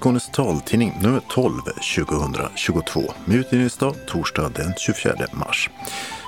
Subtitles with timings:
[0.00, 1.60] Skånes taltidning nummer 12
[1.96, 5.70] 2022 med utgivningsdag torsdag den 24 mars.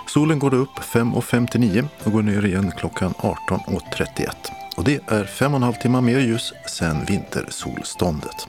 [0.08, 4.28] Solen går upp 5.59 och går ner igen klockan 18.31.
[4.76, 8.46] Och det är fem och en halv timme mer ljus sedan vintersolståndet.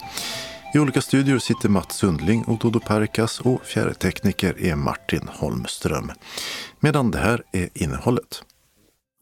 [0.73, 6.11] I olika studior sitter Mats Sundling och Dodo Perkas och fjärrtekniker är Martin Holmström.
[6.79, 8.43] Medan det här är innehållet.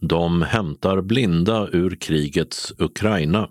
[0.01, 3.47] De hämtar blinda ur krigets Ukraina.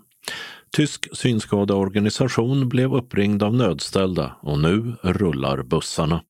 [0.75, 6.23] Tysk synskadeorganisation blev uppringd av nödställda och nu rullar bussarna.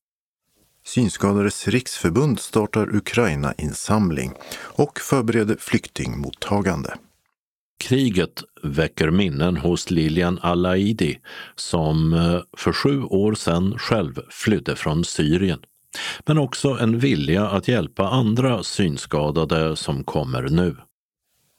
[0.84, 6.94] Synskadades riksförbund startar Ukraina-insamling och förbereder flyktingmottagande.
[7.84, 11.18] Kriget väcker minnen hos Lilian Alaidi
[11.56, 15.58] som eh, för sju år sedan själv flydde från Syrien.
[16.26, 20.76] Men också en vilja att hjälpa andra synskadade som kommer nu.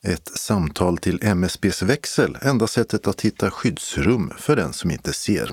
[0.06, 5.52] Ett samtal till MSBs växel, enda sättet att hitta skyddsrum för den som inte ser.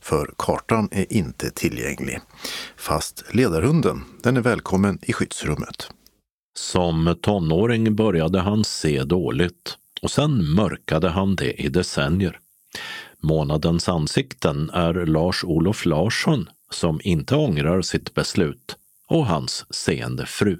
[0.00, 2.20] För kartan är inte tillgänglig.
[2.76, 5.90] Fast ledarhunden, den är välkommen i skyddsrummet.
[6.54, 12.38] Som tonåring började han se dåligt och sen mörkade han det i decennier.
[13.20, 18.76] Månadens ansikten är Lars-Olof Larsson som inte ångrar sitt beslut
[19.08, 20.58] och hans seende fru.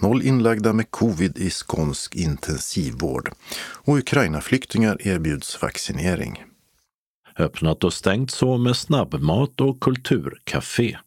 [0.00, 6.44] Noll inlagda med covid i skånsk intensivvård och Ukraina-flyktingar erbjuds vaccinering.
[7.38, 10.98] Öppnat och stängt så med snabbmat och kulturcafé.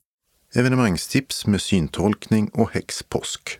[0.55, 3.59] Evenemangstips med syntolkning och häxpåsk.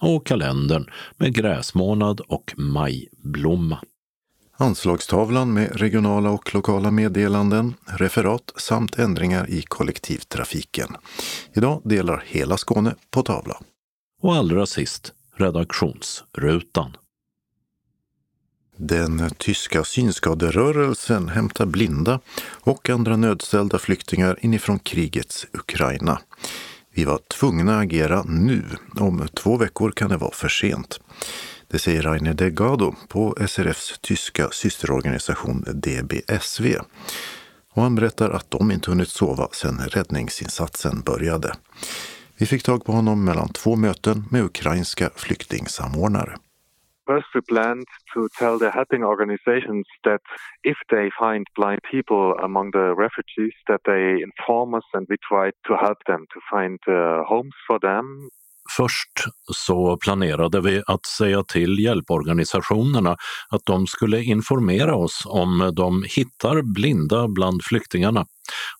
[0.00, 3.78] Och kalendern med gräsmånad och majblomma.
[4.56, 10.96] Anslagstavlan med regionala och lokala meddelanden, referat samt ändringar i kollektivtrafiken.
[11.52, 13.60] Idag delar hela Skåne på tavla.
[14.24, 16.96] Och allra sist redaktionsrutan.
[18.76, 26.20] Den tyska synskaderörelsen hämtar blinda och andra nödställda flyktingar inifrån krigets Ukraina.
[26.94, 28.64] Vi var tvungna att agera nu.
[28.96, 31.00] Om två veckor kan det vara för sent.
[31.68, 36.76] Det säger Rainer Delgado på SRFs tyska systerorganisation DBSV.
[37.72, 41.54] Och han berättar att de inte hunnit sova sedan räddningsinsatsen började.
[42.38, 46.36] Vi fick tag på honom mellan två möten med ukrainska flyktingsamordnare.
[47.06, 50.22] First, we planned to tell the helping organizations that
[50.72, 55.46] if they find blind people among the refugees, that they inform us and we try
[55.68, 56.94] to help them to find uh,
[57.32, 58.06] homes for them.
[58.76, 63.16] Först så planerade vi att säga till hjälporganisationerna
[63.50, 68.26] att de skulle informera oss om de hittar blinda bland flyktingarna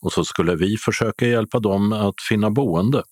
[0.01, 3.03] och så skulle vi försöka hjälpa dem att finna boende.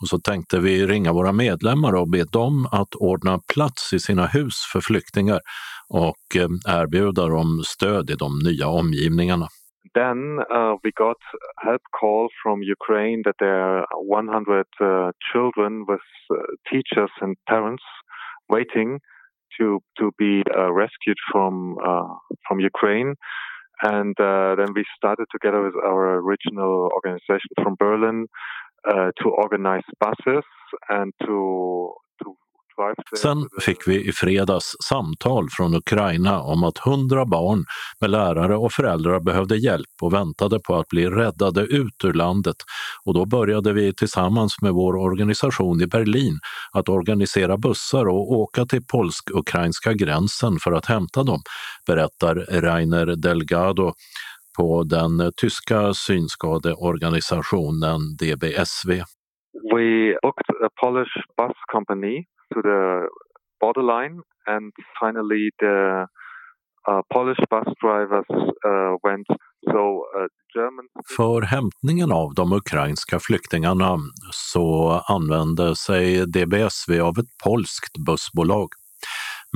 [0.00, 4.26] Och så tänkte vi ringa våra medlemmar och be dem att ordna plats i sina
[4.26, 5.40] hus för flyktingar
[5.88, 9.48] och eh, erbjuda dem stöd i de nya omgivningarna.
[9.94, 11.20] Then uh, we got
[11.64, 16.36] help call from Ukraine that there are 100 uh, children with uh,
[16.70, 17.84] teachers and parents
[18.48, 19.00] waiting
[19.58, 22.14] to to be uh, rescued from uh,
[22.46, 23.14] from Ukraine.
[23.82, 28.26] And uh, then we started together with our original organization from Berlin
[29.22, 30.44] to organize buses
[30.88, 32.36] and to, to
[33.18, 37.64] Sen fick vi i fredags samtal från Ukraina om att hundra barn
[38.00, 42.56] med lärare och föräldrar behövde hjälp och väntade på att bli räddade ut ur landet.
[43.04, 46.38] Och då började vi tillsammans med vår organisation i Berlin
[46.72, 51.40] att organisera bussar och åka till polsk-ukrainska gränsen för att hämta dem,
[51.86, 53.92] berättar Rainer Delgado
[54.56, 58.90] på den tyska synskadeorganisationen DBSV.
[59.74, 59.86] We
[60.22, 62.24] booked a Polish bus company
[62.54, 63.08] to the
[63.60, 66.06] borderline and finally the
[66.88, 68.30] uh, Polish bus drivers
[68.70, 69.28] uh, went
[69.72, 69.84] so
[70.16, 70.86] uh, German...
[71.16, 73.96] För hämtningen av de ukrainska flyktingarna
[74.32, 78.68] så använde sig DBSV av ett polskt bussbolag.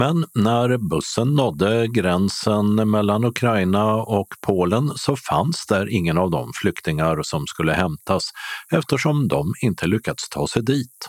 [0.01, 6.51] Men när bussen nådde gränsen mellan Ukraina och Polen så fanns där ingen av de
[6.55, 8.31] flyktingar som skulle hämtas
[8.73, 11.09] eftersom de inte lyckats ta sig dit.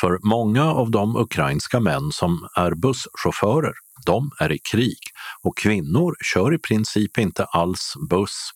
[0.00, 3.72] För många av de ukrainska män som är busschaufförer,
[4.06, 4.98] de är i krig
[5.42, 8.50] och kvinnor kör i princip inte alls buss.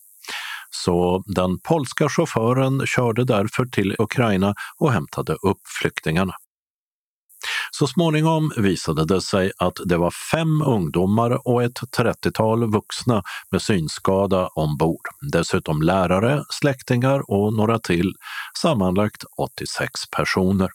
[0.71, 6.33] Så den polska chauffören körde därför till Ukraina och hämtade upp flyktingarna.
[7.79, 13.63] Så småningom visade det sig att det var fem ungdomar och ett 30-tal vuxna med
[13.63, 15.01] synskada ombord.
[15.33, 18.13] Dessutom lärare, släktingar och några till,
[18.63, 20.69] sammanlagt 86 personer.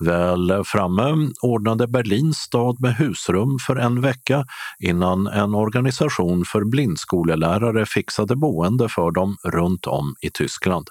[0.00, 4.44] Väl framme ordnade Berlins stad med husrum för en vecka
[4.78, 10.88] innan en organisation för blindskolelärare fixade boende för dem runt om i Tyskland,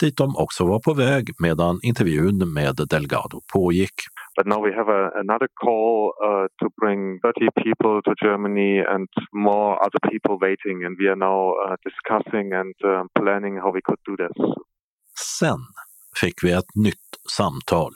[0.00, 3.94] dit de också var på väg medan intervjun med Delgado pågick.
[4.36, 9.08] But now we have a, another call uh, to bring 30 people to Germany and
[9.32, 13.80] more other people waiting, and we are now uh, discussing and uh, planning how we
[13.84, 14.36] could do this.
[15.38, 15.58] Sen
[16.20, 17.92] fick vi ett nytt samtal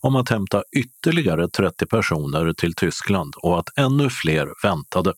[0.00, 5.12] om att hämta ytterligare 30 personer till Tyskland och att ännu fler väntade.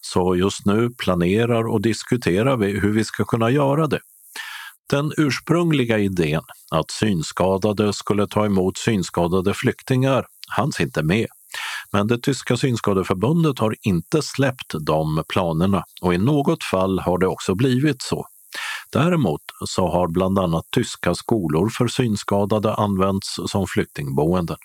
[0.00, 4.00] Så just nu planerar och diskuterar vi hur vi ska kunna göra det.
[4.92, 11.26] Den ursprungliga idén att synskadade skulle ta emot synskadade flyktingar hanns inte med.
[11.92, 17.26] Men det tyska synskadeförbundet har inte släppt de planerna och i något fall har det
[17.26, 18.26] också blivit så.
[18.92, 24.56] Däremot så har bland annat tyska skolor för synskadade använts som flyktingboenden.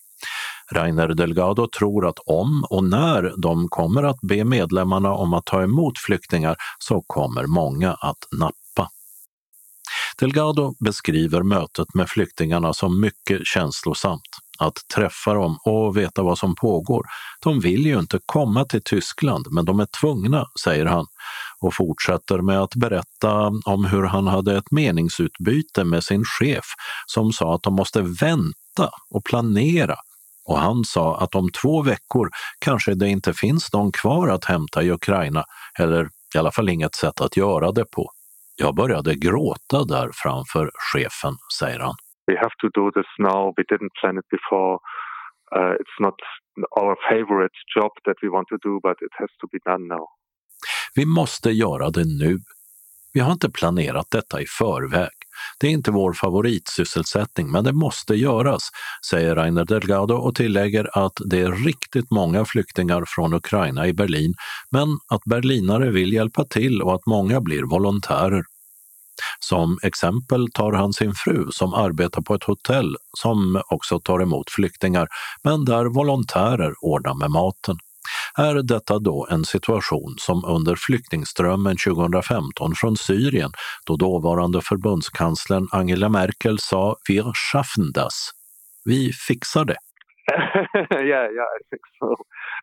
[0.72, 5.64] Rainer Delgado tror att om och när de kommer att be medlemmarna om att ta
[5.64, 8.67] emot flyktingar så kommer många att nappa.
[10.20, 14.22] Delgado beskriver mötet med flyktingarna som mycket känslosamt.
[14.60, 17.06] Att träffa dem och veta vad som pågår.
[17.44, 21.06] De vill ju inte komma till Tyskland, men de är tvungna, säger han
[21.60, 26.66] och fortsätter med att berätta om hur han hade ett meningsutbyte med sin chef
[27.06, 29.96] som sa att de måste vänta och planera
[30.48, 32.30] och han sa att om två veckor
[32.60, 35.44] kanske det inte finns någon kvar att hämta i Ukraina,
[35.80, 38.12] eller i alla fall inget sätt att göra det på.
[38.60, 41.96] Jag började gråta där framför chefen, säger han.
[42.28, 43.54] We have to do this now.
[43.58, 44.74] We didn't plan it before.
[45.56, 46.16] Uh, it's not
[46.82, 50.06] our favorite job that we want to do, but it has to be done now.
[50.96, 52.40] Vi måste göra det nu.
[53.14, 55.17] Vi har inte planerat detta i förväg.
[55.60, 58.70] Det är inte vår favoritsysselsättning, men det måste göras,
[59.10, 64.34] säger Rainer Delgado och tillägger att det är riktigt många flyktingar från Ukraina i Berlin,
[64.72, 68.44] men att berlinare vill hjälpa till och att många blir volontärer.
[69.40, 74.50] Som exempel tar han sin fru som arbetar på ett hotell som också tar emot
[74.50, 75.08] flyktingar,
[75.44, 77.78] men där volontärer ordnar med maten.
[78.40, 83.52] Är detta då en situation som under flyktingströmmen 2015 från Syrien,
[83.88, 88.32] då dåvarande förbundskanslern Angela Merkel sa “Wir schaffen das”,
[88.86, 89.80] vi fixar det?
[90.92, 92.10] yeah, yeah, I think so.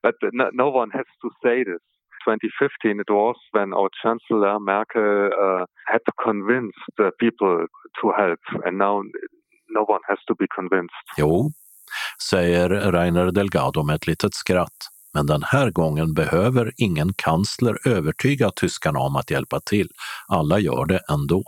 [0.03, 1.83] But no, no one has to say this.
[2.25, 5.13] 2015 it was when our chancellor Merkel
[5.45, 7.67] uh, had to convince the people
[8.01, 8.95] to help and now
[9.79, 11.05] no one has to be convinced.
[11.17, 11.51] Jo,
[12.31, 14.94] säger Rainer Delgado med ett litet skratt.
[15.15, 19.89] Men den här gången behöver ingen kansler övertyga tyskarna om att hjälpa till.
[20.29, 21.45] Alla gör det ändå.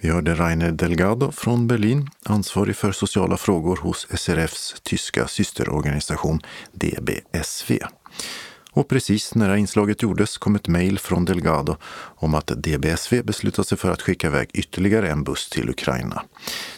[0.00, 6.40] Vi hörde Rainer Delgado från Berlin, ansvarig för sociala frågor hos SRFs tyska systerorganisation
[6.72, 7.78] DBSV.
[8.76, 11.76] Och precis när det här inslaget gjordes kom ett mejl från Delgado
[12.16, 16.22] om att DBSV beslutat sig för att skicka iväg ytterligare en buss till Ukraina.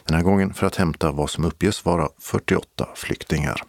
[0.04, 3.62] Den här gången för att hämta vad som uppges vara 48 flyktingar.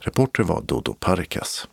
[0.00, 1.68] Reporter var Dodo Parikas.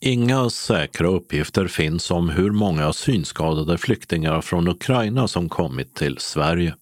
[0.00, 6.74] Inga säkra uppgifter finns om hur många synskadade flyktingar från Ukraina som kommit till Sverige.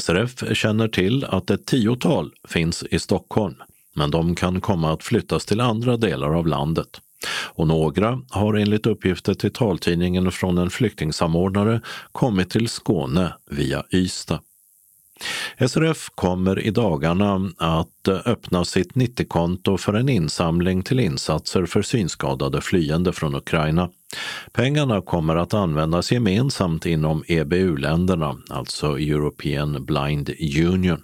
[0.00, 3.54] SRF känner till att ett tiotal finns i Stockholm,
[3.94, 7.00] men de kan komma att flyttas till andra delar av landet.
[7.28, 11.80] Och några har enligt uppgifter till taltidningen från en flyktingsamordnare
[12.12, 14.40] kommit till Skåne via Ystad.
[15.58, 22.60] SRF kommer i dagarna att öppna sitt 90-konto för en insamling till insatser för synskadade
[22.60, 23.90] flyende från Ukraina.
[24.52, 30.30] Pengarna kommer att användas gemensamt inom EBU-länderna, alltså European Blind
[30.66, 31.02] Union.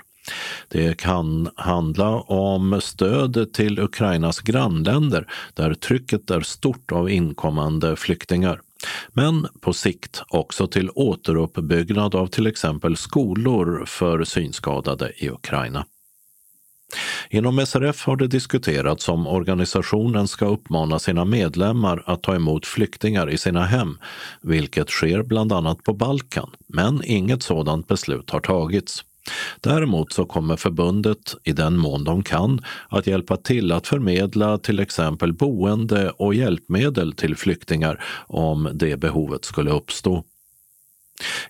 [0.68, 8.60] Det kan handla om stöd till Ukrainas grannländer där trycket är stort av inkommande flyktingar.
[9.08, 15.86] Men på sikt också till återuppbyggnad av till exempel skolor för synskadade i Ukraina.
[17.30, 23.30] Inom SRF har det diskuterats om organisationen ska uppmana sina medlemmar att ta emot flyktingar
[23.30, 23.98] i sina hem,
[24.42, 29.04] vilket sker bland annat på Balkan, men inget sådant beslut har tagits.
[29.60, 34.80] Däremot så kommer förbundet, i den mån de kan, att hjälpa till att förmedla till
[34.80, 40.24] exempel boende och hjälpmedel till flyktingar om det behovet skulle uppstå.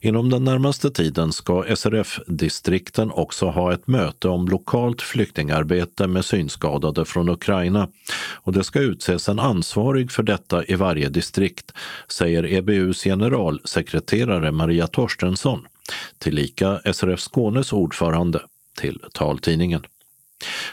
[0.00, 7.05] Inom den närmaste tiden ska SRF-distrikten också ha ett möte om lokalt flyktingarbete med synskadade
[7.05, 7.88] från Ukraina
[8.35, 11.73] och det ska utses en ansvarig för detta i varje distrikt,
[12.09, 15.67] säger EBUs generalsekreterare Maria Torstensson
[16.18, 18.40] tillika SRF Skånes ordförande,
[18.80, 19.82] till taltidningen.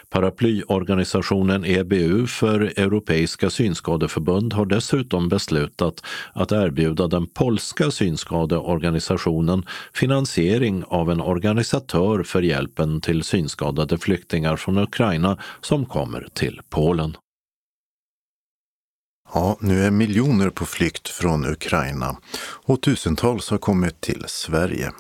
[0.09, 11.11] Paraplyorganisationen EBU för Europeiska synskadeförbund har dessutom beslutat att erbjuda den polska synskadeorganisationen finansiering av
[11.11, 17.17] en organisatör för hjälpen till synskadade flyktingar från Ukraina som kommer till Polen.
[19.33, 22.17] Ja, nu är miljoner på flykt från Ukraina
[22.65, 24.91] och tusentals har kommit till Sverige.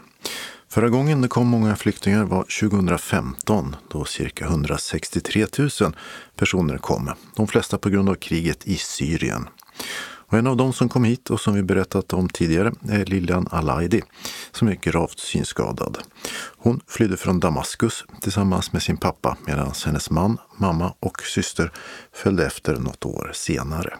[0.69, 5.69] Förra gången det kom många flyktingar var 2015 då cirka 163 000
[6.35, 9.49] personer kom, de flesta på grund av kriget i Syrien.
[10.29, 13.47] Och en av dem som kom hit och som vi berättat om tidigare är Lilian
[13.51, 14.01] Alaidi
[14.51, 15.97] som är gravt synskadad.
[16.57, 21.71] Hon flydde från Damaskus tillsammans med sin pappa medan hennes man, mamma och syster
[22.13, 23.97] följde efter något år senare.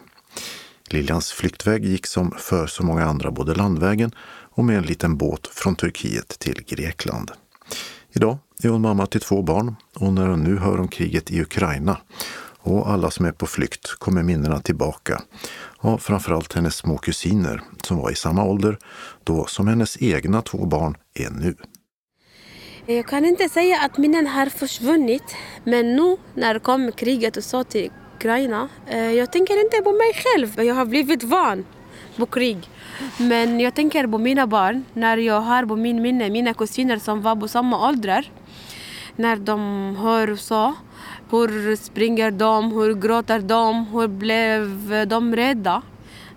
[0.92, 4.12] Liljans flyktväg gick som för så många andra både landvägen
[4.60, 7.30] och med en liten båt från Turkiet till Grekland.
[8.12, 11.40] Idag är hon mamma till två barn och när hon nu hör om kriget i
[11.40, 11.96] Ukraina
[12.60, 15.22] och alla som är på flykt kommer minnena tillbaka
[15.78, 18.78] av framförallt hennes små kusiner som var i samma ålder
[19.24, 21.54] då som hennes egna två barn är nu.
[22.86, 27.64] Jag kan inte säga att minnen har försvunnit men nu när kom kriget och så
[27.64, 28.68] till Ukraina.
[28.86, 30.66] Eh, jag tänker inte på mig själv.
[30.66, 31.64] Jag har blivit van
[32.16, 32.68] på krig.
[33.18, 34.84] Men jag tänker på mina barn.
[34.92, 38.30] När jag har på min minne mina kusiner som var på samma ålder.
[39.16, 40.74] När de hör så.
[41.30, 42.72] Hur springer de?
[42.72, 43.86] Hur gråter de?
[43.86, 45.82] Hur blev de rädda?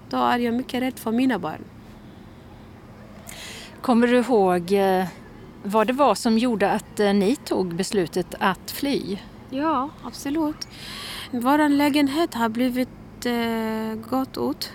[0.10, 1.64] Då är jag mycket rädd för mina barn.
[3.82, 5.06] Kommer du ihåg eh,
[5.64, 9.18] vad det var som gjorde att eh, ni tog beslutet att fly?
[9.50, 10.68] Ja, absolut.
[11.32, 14.72] Vår lägenhet har blivit eh, gått ut.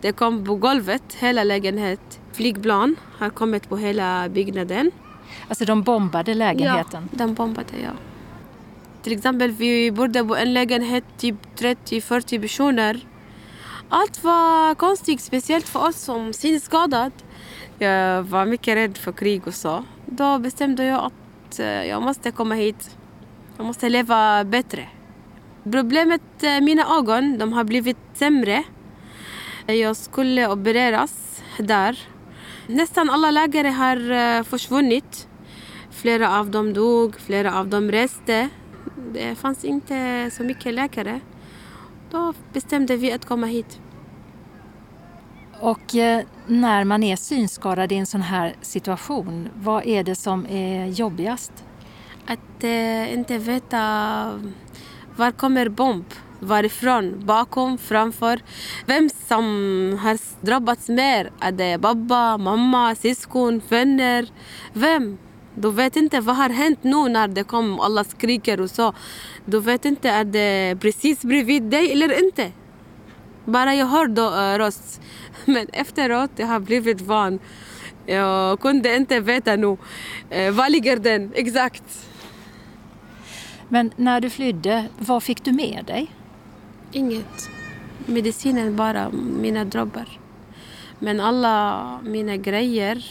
[0.00, 2.20] Det kom på golvet, hela lägenheten.
[2.32, 4.90] Flygplan har kommit på hela byggnaden.
[5.48, 7.08] Alltså de bombade lägenheten?
[7.12, 7.90] Ja, de bombade, ja.
[9.02, 13.06] Till exempel, vi bodde på en lägenhet, typ 30-40 personer.
[13.88, 17.10] Allt var konstigt, speciellt för oss som synskadade.
[17.78, 19.84] Jag var mycket rädd för krig och så.
[20.06, 22.96] Då bestämde jag att eh, jag måste komma hit.
[23.56, 24.88] Jag måste leva bättre.
[25.62, 28.62] Problemet med mina ögon, de har blivit sämre.
[29.74, 31.98] Jag skulle opereras där.
[32.66, 35.28] Nästan alla läkare har eh, försvunnit.
[35.90, 38.48] Flera av dem dog, flera av dem reste.
[39.12, 41.20] Det fanns inte så mycket läkare.
[42.10, 43.80] Då bestämde vi att komma hit.
[45.60, 50.46] Och eh, när man är synskadad i en sån här situation, vad är det som
[50.46, 51.52] är jobbigast?
[52.26, 53.82] Att eh, inte veta
[55.16, 56.04] var kommer bomb?
[56.40, 57.22] Varifrån?
[57.26, 57.78] Bakom?
[57.78, 58.40] Framför?
[58.86, 59.44] Vem som
[60.02, 61.30] har drabbats mer?
[61.40, 64.28] Är det pappa, mamma, syskon, vänner?
[64.72, 65.18] Vem?
[65.54, 68.92] Du vet inte vad har hänt nu när det kom, alla skriker och så.
[69.44, 72.52] Du vet inte, är det precis bredvid dig eller inte?
[73.44, 75.00] Bara jag hör då eh, uh, röst.
[75.44, 77.38] Men efteråt, jag har blivit van.
[78.06, 79.66] Jag kunde inte veta nu.
[79.66, 82.08] Uh, var ligger den exakt?
[83.68, 86.10] Men när du flydde, vad fick du med dig?
[86.92, 87.50] Inget.
[88.06, 90.20] Medicinen bara, mina droppar.
[90.98, 93.04] Men alla mina grejer,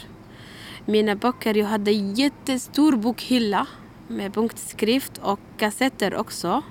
[0.86, 1.58] mina böcker.
[1.58, 3.68] Jag hade en jättestor bokhylla
[4.08, 6.64] med punktskrift och kassetter också.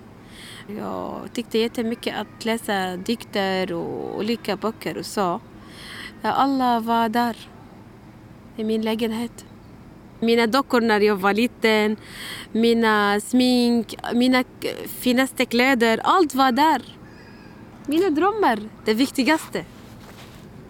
[0.78, 5.40] Jag tyckte jättemycket att läsa dikter och olika böcker och så.
[6.22, 7.36] Alla var där
[8.56, 9.46] i min lägenhet.
[10.20, 11.96] Mina dockor när jag var liten,
[12.52, 14.44] mina smink, mina
[14.86, 16.95] finaste kläder, allt var där.
[17.88, 19.64] Mina drömmar, det viktigaste,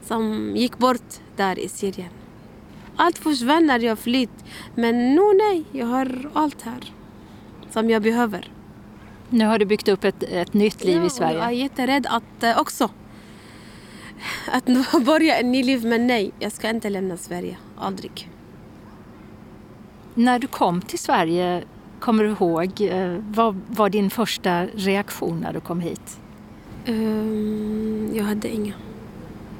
[0.03, 2.11] som gick bort där i Syrien.
[2.97, 4.45] Allt försvann när jag flytt,
[4.75, 6.93] men nu nej, jag har allt här
[7.71, 8.51] som jag behöver.
[9.29, 11.39] Nu har du byggt upp ett, ett nytt liv ja, i Sverige.
[11.39, 12.91] Jag är jätterädd att uh, också
[14.53, 14.65] att
[15.05, 18.31] börja ett nytt liv, men nej, jag ska inte lämna Sverige, aldrig.
[20.15, 21.65] När du kom till Sverige,
[22.01, 26.21] kommer du ihåg, uh, vad var din första reaktion när du kom hit?
[26.89, 28.75] Um, jag hade inga,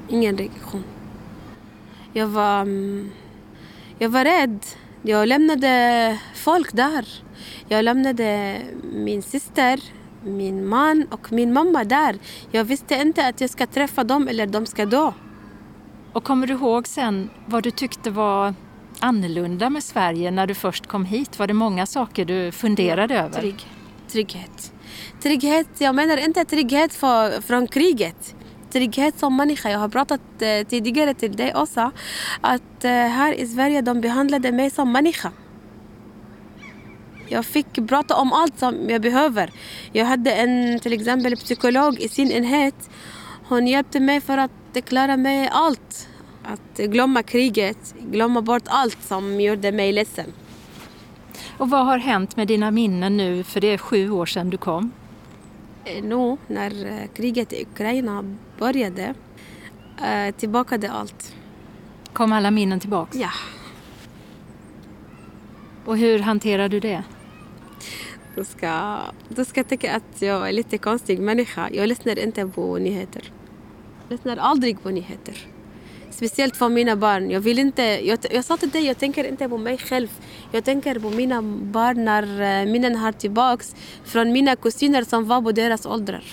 [0.09, 0.83] ingen reaktion.
[2.13, 3.11] Jag var, um,
[3.99, 4.59] jag var rädd.
[5.01, 7.07] Jag lämnade folk där.
[7.67, 9.79] Jag lämnade min syster,
[10.23, 12.17] min man och min mamma där.
[12.51, 15.11] Jag visste inte att jag ska träffa dem eller de ska dö.
[16.13, 18.53] Och kommer du ihåg sen vad du tyckte var
[18.99, 21.39] annorlunda med Sverige när du först kom hit?
[21.39, 23.39] Var det många saker du funderade över?
[23.39, 23.65] Trygg,
[24.07, 24.73] trygghet.
[25.21, 28.35] Trygghet, jag menar inte trygghet för, från kriget.
[28.71, 29.69] Trygghet som människa.
[29.69, 31.91] Jag har pratat eh, tidigare till dig också
[32.41, 35.31] att eh, här i Sverige de behandlade mig som människa.
[37.29, 39.51] Jag fick prata om allt som jag behöver.
[39.91, 42.89] Jag hade en till exempel psykolog i sin enhet.
[43.47, 44.51] Hon hjälpte mig för att
[44.85, 46.07] klara mig allt.
[46.43, 50.33] Att glömma kriget, glömma bort allt som gjorde mig ledsen.
[51.57, 54.57] Och vad har hänt med dina minnen nu, för det är sju år sedan du
[54.57, 54.91] kom?
[55.85, 59.13] Eh, nu när eh, kriget i Ukraina började
[60.05, 61.35] eh, tillbakade allt.
[62.13, 63.17] Kom alla minnen tillbaka?
[63.17, 63.31] Ja.
[65.85, 67.03] Och hur hanterar du det?
[68.35, 68.97] Du ska,
[69.29, 71.69] du ska tycka att jag är lite konstig människa.
[71.71, 73.31] Jag lyssnar inte på nyheter.
[74.07, 75.47] Jag lyssnar aldrig på nyheter.
[76.17, 77.31] Speciellt för mina barn.
[77.31, 80.07] Jag, vill inte, jag, jag sa till dig, jag tänker inte på mig själv.
[80.51, 85.41] Jag tänker på mina barn när eh, minnen har tillbaks från mina kusiner som var
[85.41, 86.23] på deras åldrar.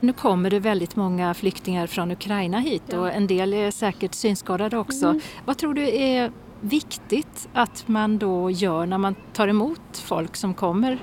[0.00, 2.98] Nu kommer det väldigt många flyktingar från Ukraina hit ja.
[2.98, 5.06] och en del är säkert synskadade också.
[5.06, 5.20] Mm.
[5.44, 10.54] Vad tror du är viktigt att man då gör när man tar emot folk som
[10.54, 10.98] kommer?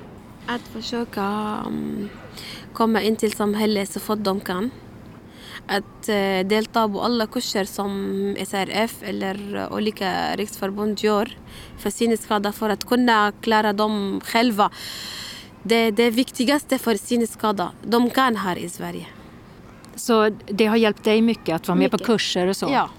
[0.45, 2.09] Att försöka um,
[2.73, 4.71] komma in till samhället så fort de kan.
[5.67, 11.37] Att uh, delta på alla kurser som SRF eller olika riksförbund gör
[11.77, 14.69] för synskadade för att kunna klara dem själva.
[15.63, 19.05] Det det viktigaste för synskadade de kan här i Sverige.
[19.95, 21.91] Så det har hjälpt dig mycket att vara mycket.
[21.91, 22.69] med på kurser och så?
[22.73, 22.89] Ja,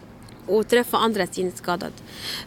[0.47, 1.92] och träffa andra synskadade.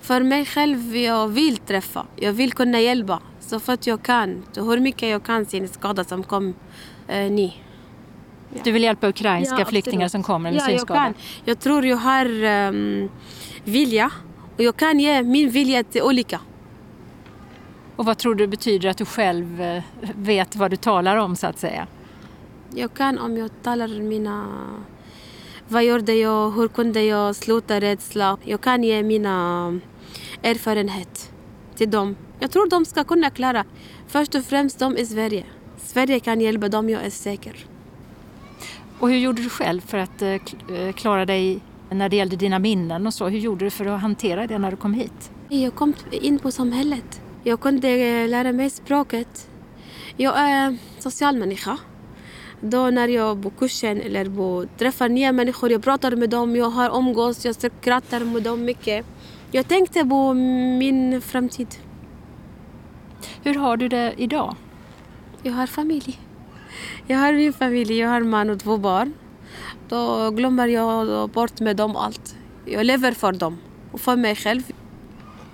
[0.02, 4.44] För mig själv, jag vill träffa, jag vill kunna hjälpa så fort jag kan.
[4.56, 6.54] hur mycket jag kan synskadade som kom
[7.08, 7.54] eh, ny.
[8.64, 11.00] Du vill hjälpa ukrainska ja, flyktingar som kommer med ja, synskada?
[11.00, 11.14] Jag, kan.
[11.46, 13.10] jag tror jag har um,
[13.64, 14.12] vilja
[14.58, 16.40] och jag kan ge min vilja till olika.
[17.96, 19.84] Och vad tror du betyder att du själv eh,
[20.16, 21.88] vet vad du talar om så att säga?
[22.74, 24.48] Jag kan om jag talar mina
[25.68, 26.52] vad gjorde jag?
[26.52, 28.38] Hur kunde jag sluta rädsla?
[28.44, 29.80] Jag kan ge mina
[30.44, 31.32] erfarenhet
[31.76, 32.16] till dem.
[32.40, 33.66] Jag tror de ska kunna klara.
[34.08, 35.46] Först och främst de i Sverige.
[35.78, 37.66] Sverige kan hjälpa dem, jag är säker.
[39.00, 42.60] Och hur gjorde du själv för att eh, eh, klara dig när det gällde dina
[42.60, 43.28] minnen och så?
[43.28, 45.32] Hur gjorde du för att hantera det när du kom hit?
[45.50, 47.22] Jag kom in på samhället.
[47.44, 49.50] Jag kunde eh, lära mig språket.
[50.18, 51.78] Jag är social människa.
[52.62, 56.70] Då när jag på kursen eller på, träffar nya människor, jag pratar med dem, jag
[56.70, 59.06] har umgås, jag skrattar med dem mycket.
[59.52, 61.68] Jag tänkte på min framtid.
[63.44, 64.56] Hur har du det idag?
[65.44, 66.20] Jag har familj.
[67.08, 69.14] Jag har min familj, jag har man och två barn.
[69.90, 72.36] Då glömmer jag bort med dem allt.
[72.66, 73.58] Jag lever för dem
[73.92, 74.64] och för mig själv.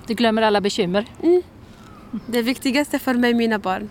[0.08, 1.06] Du glömmer alla bekymmer?
[1.24, 1.42] Mm.
[2.26, 3.90] Det viktigaste för mig är mina barn.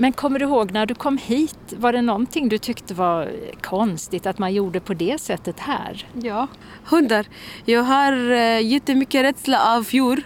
[0.00, 4.26] Men kommer du ihåg när du kom hit, var det någonting du tyckte var konstigt
[4.26, 6.06] att man gjorde på det sättet här?
[6.12, 6.46] Ja,
[6.84, 7.26] hundar.
[7.64, 10.22] Jag har uh, jättemycket rädsla av djur.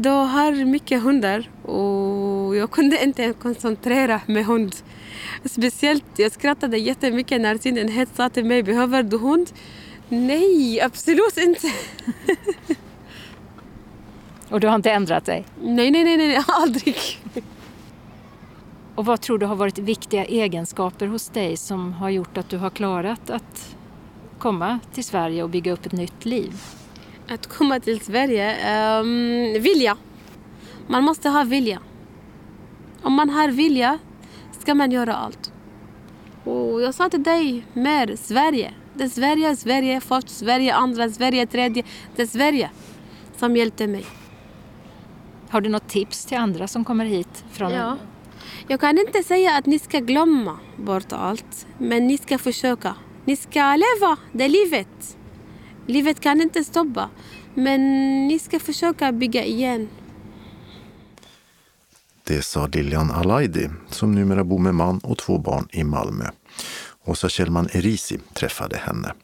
[0.00, 4.76] Då har mycket hundar och jag kunde inte koncentrera med hund.
[5.44, 9.52] Speciellt, jag skrattade jättemycket när sin enhet sa till mig, behöver du hund?
[10.08, 11.66] Nej, absolut inte.
[14.48, 15.44] och du har inte ändrat dig?
[15.62, 16.96] Nej, nej, nej, nej aldrig.
[18.94, 22.58] Och vad tror du har varit viktiga egenskaper hos dig som har gjort att du
[22.58, 23.76] har klarat att
[24.38, 26.77] komma till Sverige och bygga upp ett nytt liv?
[27.28, 28.56] Att komma till Sverige?
[29.00, 29.96] Um, vilja.
[30.86, 31.78] Man måste ha vilja.
[33.02, 33.98] Om man har vilja
[34.60, 35.52] ska man göra allt.
[36.44, 38.74] Och jag sa till dig mer, Sverige.
[38.94, 41.82] Det är Sverige, Sverige, först Sverige, andra Sverige, tredje.
[42.16, 42.70] Det är Sverige
[43.36, 44.06] som hjälpte mig.
[45.50, 47.44] Har du något tips till andra som kommer hit?
[47.52, 47.96] Från ja.
[48.68, 52.94] Jag kan inte säga att ni ska glömma bort allt, men ni ska försöka.
[53.24, 55.17] Ni ska leva det livet.
[55.88, 57.10] Livet kan inte stoppa,
[57.54, 57.80] men
[58.28, 59.88] ni ska försöka bygga igen.
[62.24, 66.24] Det sa Lilian Alaidi, som numera bor med man och två barn i Malmö.
[67.04, 69.14] Åsa Kjellman Erisi träffade henne.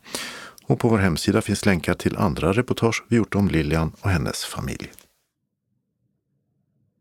[0.67, 4.45] Och på vår hemsida finns länkar till andra reportage vi gjort om Lilian och hennes
[4.45, 4.93] familj.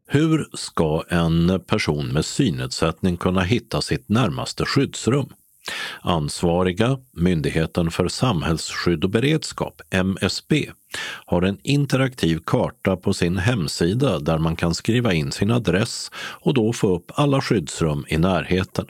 [0.07, 5.33] Hur ska en person med synnedsättning kunna hitta sitt närmaste skyddsrum?
[6.01, 10.69] Ansvariga, Myndigheten för samhällsskydd och beredskap, MSB,
[11.25, 16.53] har en interaktiv karta på sin hemsida där man kan skriva in sin adress och
[16.53, 18.85] då få upp alla skyddsrum i närheten.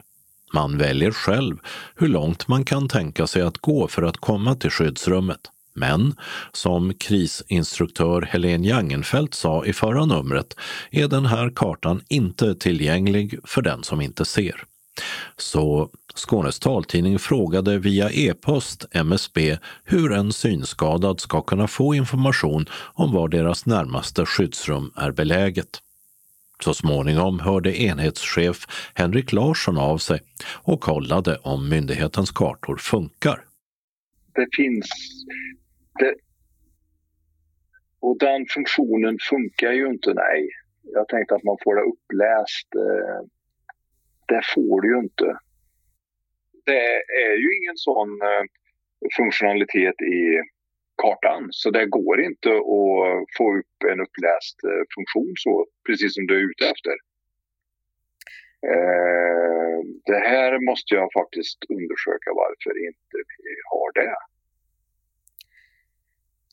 [0.53, 1.57] Man väljer själv
[1.95, 5.39] hur långt man kan tänka sig att gå för att komma till skyddsrummet.
[5.75, 6.15] Men
[6.51, 10.55] som krisinstruktör Helene Jangenfelt sa i förra numret
[10.91, 14.63] är den här kartan inte tillgänglig för den som inte ser.
[15.38, 23.13] Så Skånes taltidning frågade via e-post MSB hur en synskadad ska kunna få information om
[23.13, 25.80] var deras närmaste skyddsrum är beläget.
[26.63, 28.58] Så småningom hörde enhetschef
[28.95, 30.19] Henrik Larsson av sig
[30.63, 33.45] och kollade om myndighetens kartor funkar.
[34.34, 34.86] Det finns...
[35.99, 36.15] Det,
[37.99, 40.49] och den funktionen funkar ju inte, nej.
[40.84, 42.67] Jag tänkte att man får det uppläst.
[42.76, 43.28] Eh,
[44.28, 45.38] det får du ju inte.
[46.65, 46.86] Det
[47.26, 48.43] är ju ingen sån eh,
[49.17, 50.21] funktionalitet i
[51.04, 51.47] kartan.
[51.52, 56.34] Så det går inte att få upp en uppläst eh, funktion så, precis som du
[56.39, 56.95] är ute efter.
[60.06, 64.15] Det här måste jag faktiskt undersöka varför inte vi har det.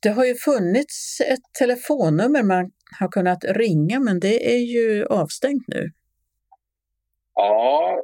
[0.03, 5.65] Det har ju funnits ett telefonnummer man har kunnat ringa men det är ju avstängt
[5.69, 5.91] nu.
[7.35, 8.03] Ja,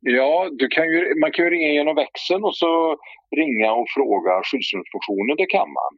[0.00, 2.96] ja du kan ju, man kan ju ringa genom växeln och så
[3.36, 5.92] ringa och fråga skyddsrumsfunktionen, det kan man.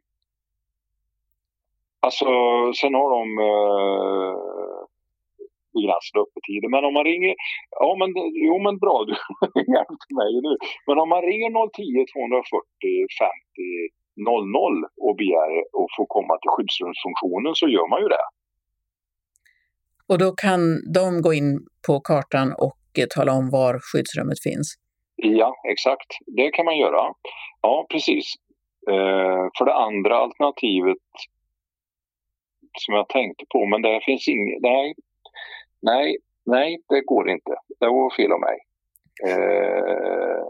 [1.99, 2.25] Alltså,
[2.81, 4.81] sen har de eh,
[5.73, 6.69] begränsade öppettider.
[6.75, 7.33] Men om man ringer,
[7.81, 8.09] ja men,
[8.47, 9.15] jo men bra du
[9.75, 10.53] hjälpte mig nu.
[10.87, 17.53] Men om man ringer 010 240 50 00 och begär att få komma till skyddsrumsfunktionen
[17.59, 18.25] så gör man ju det.
[20.09, 20.61] Och då kan
[20.97, 21.51] de gå in
[21.87, 24.75] på kartan och tala om var skyddsrummet finns?
[25.15, 26.07] Ja, exakt.
[26.27, 27.13] Det kan man göra.
[27.61, 28.25] Ja, precis.
[28.89, 30.97] Eh, för det andra alternativet
[32.77, 34.61] som jag tänkte på, men det finns inget...
[34.61, 34.95] Nej,
[35.81, 37.55] nej, nej, det går inte.
[37.79, 38.57] Det var fel av mig.
[39.27, 40.43] Eh,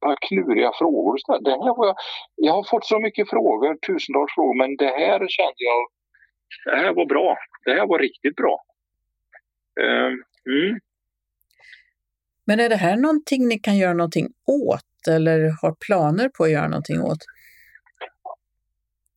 [0.00, 1.18] bara kluriga frågor.
[1.40, 1.96] Det här var jag,
[2.36, 5.82] jag har fått så mycket frågor, tusentals frågor, men det här kände jag,
[6.64, 7.36] det här var bra.
[7.64, 8.64] Det här var riktigt bra.
[9.80, 10.12] Eh,
[10.52, 10.78] mm.
[12.48, 16.50] Men är det här någonting ni kan göra någonting åt eller har planer på att
[16.50, 17.22] göra någonting åt?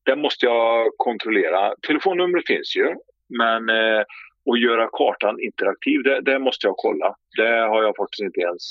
[0.04, 1.76] Det måste jag kontrollera.
[1.88, 2.96] Telefonnumret finns ju,
[3.40, 4.02] men eh,
[4.52, 7.16] att göra kartan interaktiv, det, det, måste jag kolla.
[7.38, 8.64] Det har jag faktiskt inte ens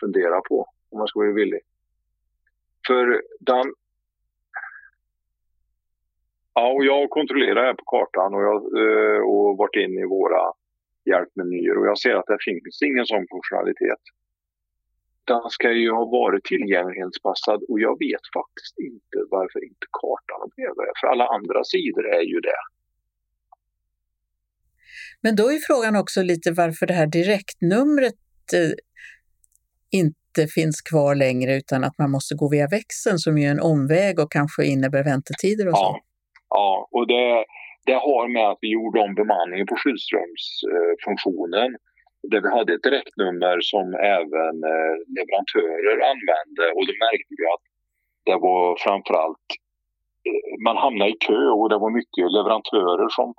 [0.00, 1.60] funderat på om man ska vara villig.
[2.86, 3.66] För den...
[6.54, 10.52] Ja, och jag kontrollerar här på kartan och, jag, eh, och varit in i våra
[11.10, 14.02] hjälpmenyer och jag ser att det finns ingen sån funktionalitet.
[15.32, 20.72] Den ska ju ha varit tillgänglighetsanpassad och jag vet faktiskt inte varför inte kartan blev
[20.80, 20.90] det.
[21.00, 22.62] För alla andra sidor är ju det.
[25.20, 28.14] Men då är frågan också lite varför det här direktnumret
[28.54, 28.74] eh,
[30.00, 34.18] inte finns kvar längre utan att man måste gå via växeln som är en omväg
[34.18, 35.76] och kanske innebär väntetider och ja.
[35.76, 36.00] så.
[36.48, 37.44] Ja, och det,
[37.86, 41.70] det har med att vi gjorde om bemanningen på skyddsrumsfunktionen.
[42.30, 47.64] Där vi hade ett direktnummer som även eh, leverantörer använde och då märkte vi att
[48.28, 49.48] det var framförallt
[50.28, 53.34] eh, man hamnade i kö och det var mycket leverantörer som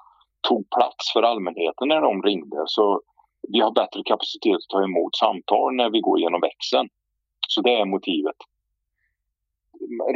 [0.48, 2.60] tog plats för allmänheten när de ringde.
[2.66, 3.02] Så
[3.54, 6.88] vi har bättre kapacitet att ta emot samtal när vi går igenom växeln.
[7.48, 8.40] Så det är motivet.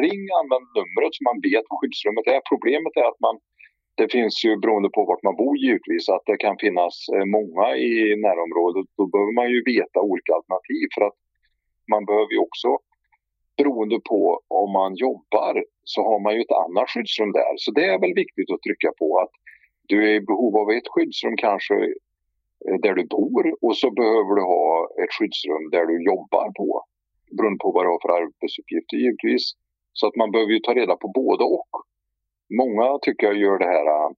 [0.04, 2.42] Ring, använd numret så man vet vad skyddsrummet är.
[2.52, 3.36] Problemet är att man,
[3.96, 7.76] det finns ju beroende på vart man bor givetvis, att det kan finnas eh, många
[7.76, 8.86] i närområdet.
[8.98, 11.18] Då behöver man ju veta olika alternativ för att
[11.94, 12.70] man behöver ju också,
[13.58, 17.54] beroende på om man jobbar, så har man ju ett annat skyddsrum där.
[17.58, 19.34] Så det är väl viktigt att trycka på att
[19.88, 21.76] du är i behov av ett skyddsrum kanske
[22.66, 26.84] eh, där du bor och så behöver du ha ett skyddsrum där du jobbar på.
[27.38, 29.44] Beroende på vad du har för arbetsuppgifter givetvis.
[29.94, 31.70] Så att man behöver ju ta reda på både och.
[32.60, 34.10] Många tycker jag gör det här äh,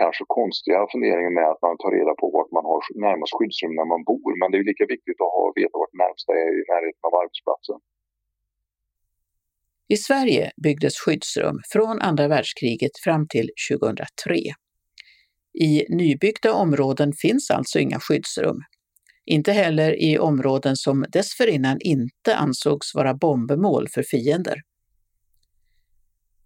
[0.00, 3.88] kanske konstiga funderingen med att man tar reda på vart man har närmast skyddsrum när
[3.92, 4.30] man bor.
[4.40, 7.78] Men det är lika viktigt att ha, veta vart närmsta är i närheten av arbetsplatsen.
[9.94, 14.34] I Sverige byggdes skyddsrum från andra världskriget fram till 2003.
[15.60, 18.58] I nybyggda områden finns alltså inga skyddsrum.
[19.24, 24.62] Inte heller i områden som dessförinnan inte ansågs vara bombmål för fiender.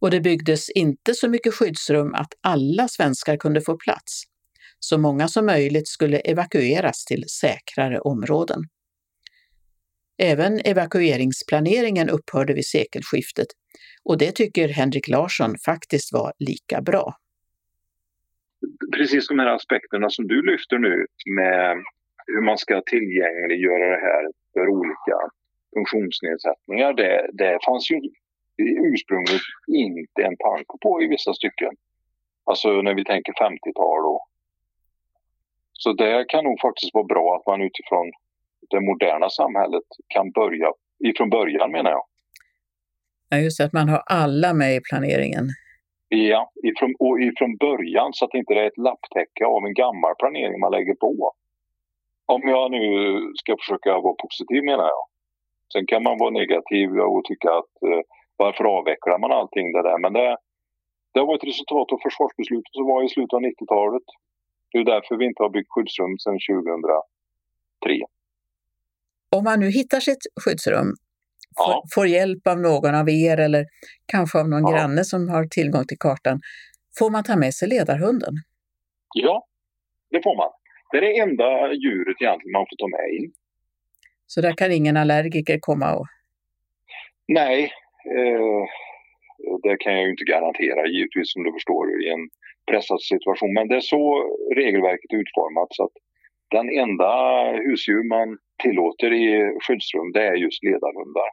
[0.02, 4.22] Och det byggdes inte så mycket skyddsrum att alla svenskar kunde få plats.
[4.78, 8.62] Så många som möjligt skulle evakueras till säkrare områden.
[10.18, 13.46] Även evakueringsplaneringen upphörde vid sekelskiftet
[14.04, 17.16] och det tycker Henrik Larsson faktiskt var lika bra
[18.96, 21.84] precis de här aspekterna som du lyfter nu med
[22.26, 25.16] hur man ska tillgängliggöra det här för olika
[25.74, 26.92] funktionsnedsättningar.
[26.92, 28.00] Det, det fanns ju
[28.62, 31.76] ursprungligen inte en tanke på i vissa stycken.
[32.44, 34.28] Alltså när vi tänker 50-tal och
[35.72, 38.10] så det kan nog faktiskt vara bra att man utifrån
[38.70, 40.72] det moderna samhället kan börja
[41.04, 42.04] ifrån början menar jag.
[43.28, 45.48] Ja, just det, att man har alla med i planeringen.
[46.08, 50.14] Ja, ifrån, och ifrån början så att det inte är ett lapptäcke av en gammal
[50.18, 51.32] planering man lägger på.
[52.26, 52.84] Om jag nu
[53.34, 55.04] ska försöka vara positiv menar jag.
[55.72, 58.02] Sen kan man vara negativ och tycka att eh,
[58.44, 59.98] varför avvecklar man allting det där?
[60.04, 60.28] Men det,
[61.14, 64.06] det var ett resultat av försvarsbeslutet som var i slutet av 90-talet.
[64.70, 67.98] Det är därför vi inte har byggt skyddsrum sedan 2003.
[69.36, 70.90] Om man nu hittar sitt skyddsrum,
[71.56, 71.64] Ja.
[71.66, 73.64] får, får hjälp av någon av er eller
[74.12, 74.72] kanske av någon Ja.
[74.72, 76.40] granne som har tillgång till kartan,
[76.98, 78.34] får man ta med sig ledarhunden?
[79.14, 79.46] Ja,
[80.10, 80.50] det får man.
[80.90, 83.32] Det är det enda djuret egentligen man får ta med in.
[84.26, 86.06] Så där kan ingen allergiker komma och...
[87.28, 87.72] Nej,
[88.04, 88.62] eh,
[89.62, 92.28] det kan jag ju inte garantera givetvis som du förstår i en
[92.70, 93.52] pressad situation.
[93.54, 94.04] Men det är så
[94.54, 95.96] regelverket är utformat så att
[96.50, 97.12] den enda
[97.52, 101.28] husdjur man tillåter i skyddsrum det är just ledarhundar.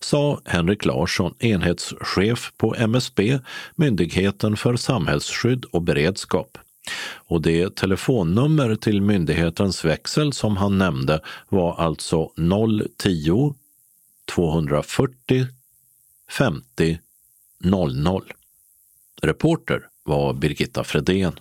[0.00, 3.38] sa Henrik Larsson, enhetschef på MSB,
[3.76, 6.58] Myndigheten för samhällsskydd och beredskap.
[7.28, 12.30] Och det telefonnummer till myndighetens växel som han nämnde var alltså
[12.98, 13.54] 010
[14.34, 15.46] 240
[16.30, 16.98] 50
[17.60, 18.32] 00.
[19.22, 21.40] Reporter var Birgitta Fredén.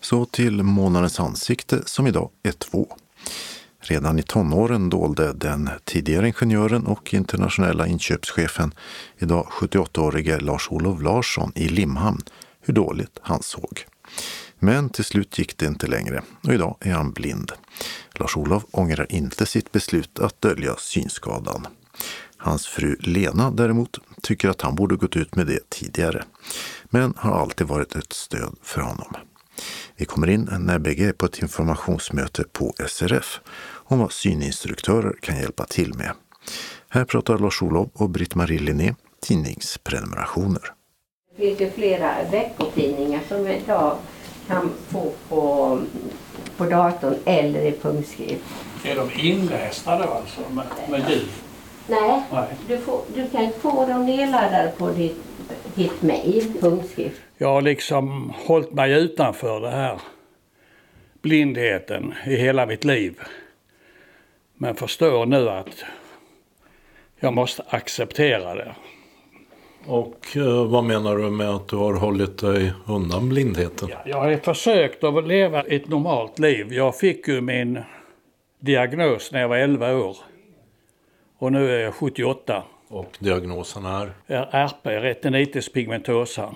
[0.00, 2.96] Så till månadens ansikte som idag är två.
[3.80, 8.74] Redan i tonåren dolde den tidigare ingenjören och internationella inköpschefen,
[9.18, 12.22] idag 78-årige Lars-Olof Larsson i Limhamn,
[12.60, 13.86] hur dåligt han såg.
[14.62, 17.52] Men till slut gick det inte längre och idag är han blind.
[18.14, 21.66] Lars-Olov ångrar inte sitt beslut att dölja synskadan.
[22.36, 26.24] Hans fru Lena däremot tycker att han borde gått ut med det tidigare,
[26.84, 29.16] men har alltid varit ett stöd för honom.
[29.96, 33.40] Vi kommer in när bägge är på ett informationsmöte på SRF
[33.90, 36.12] om vad syninstruktörer kan hjälpa till med.
[36.88, 40.62] Här pratar Lars-Olov och Britt-Marie Linné tidningsprenumerationer.
[41.36, 43.96] Det finns ju flera veckotidningar som idag
[44.50, 45.80] kan få på,
[46.56, 48.44] på datorn eller i punktskrift.
[48.84, 51.28] Är de inlästa då alltså med, med ljud?
[51.86, 52.48] Nej, Nej.
[52.68, 55.16] du, får, du kan få dem nedladdade på ditt,
[55.74, 57.20] ditt mejl, punktskrift.
[57.38, 60.00] Jag har liksom hållit mig utanför det här
[61.22, 63.20] blindheten i hela mitt liv.
[64.54, 65.84] Men förstår nu att
[67.20, 68.74] jag måste acceptera det.
[69.86, 73.88] Och eh, vad menar du med att du har hållit dig undan blindheten?
[74.04, 76.72] Jag har försökt att leva ett normalt liv.
[76.72, 77.82] Jag fick ju min
[78.60, 80.16] diagnos när jag var 11 år.
[81.38, 82.62] Och nu är jag 78.
[82.88, 84.12] Och diagnosen är?
[84.26, 86.54] är RP, retinitis pigmentosa.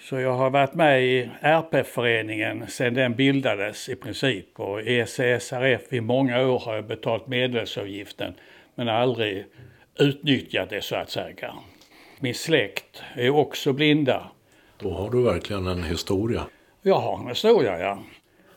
[0.00, 4.60] Så jag har varit med i RP-föreningen sedan den bildades i princip.
[4.60, 8.34] Och ECSRF i många år har jag betalt medlemsavgiften
[8.74, 9.46] men aldrig
[9.98, 11.54] utnyttjat det så att säga.
[12.20, 14.30] Min släkt är också blinda.
[14.78, 16.46] Då har du verkligen en historia.
[16.82, 17.98] Jag har en historia, ja.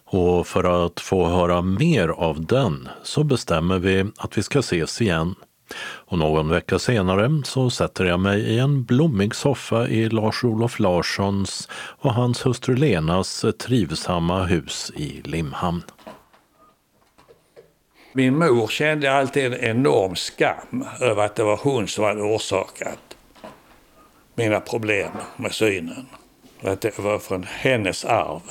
[0.06, 5.02] Och för att få höra mer av den så bestämmer vi att vi ska ses
[5.02, 5.36] igen.
[5.82, 11.70] Och någon vecka senare så sätter jag mig i en blommig soffa i Lars-Olof Larssons
[11.74, 15.84] och hans hustru Lenas trivsamma hus i Limhamn.
[18.14, 23.00] Min mor kände alltid en enorm skam över att det var hon som hade orsakat
[24.36, 26.06] mina problem med synen.
[26.62, 28.42] Att det var från hennes arv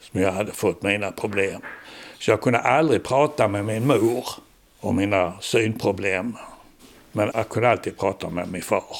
[0.00, 1.60] som jag hade fått mina problem.
[2.18, 4.24] Så jag kunde aldrig prata med min mor
[4.80, 6.36] om mina synproblem.
[7.12, 8.96] Men jag kunde alltid prata med min far.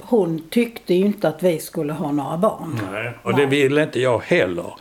[0.00, 2.80] Hon tyckte ju inte att vi skulle ha några barn.
[2.92, 3.12] Nej.
[3.22, 4.74] Och det ville inte jag heller.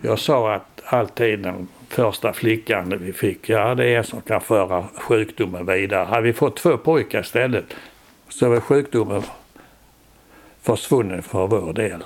[0.00, 4.40] Jag sa att alltid den första flickan vi fick, ja det är en som kan
[4.40, 6.04] föra sjukdomen vidare.
[6.04, 7.64] Hade vi fått två pojkar istället
[8.28, 9.22] så var sjukdomen
[10.62, 12.04] försvunnen för vår del.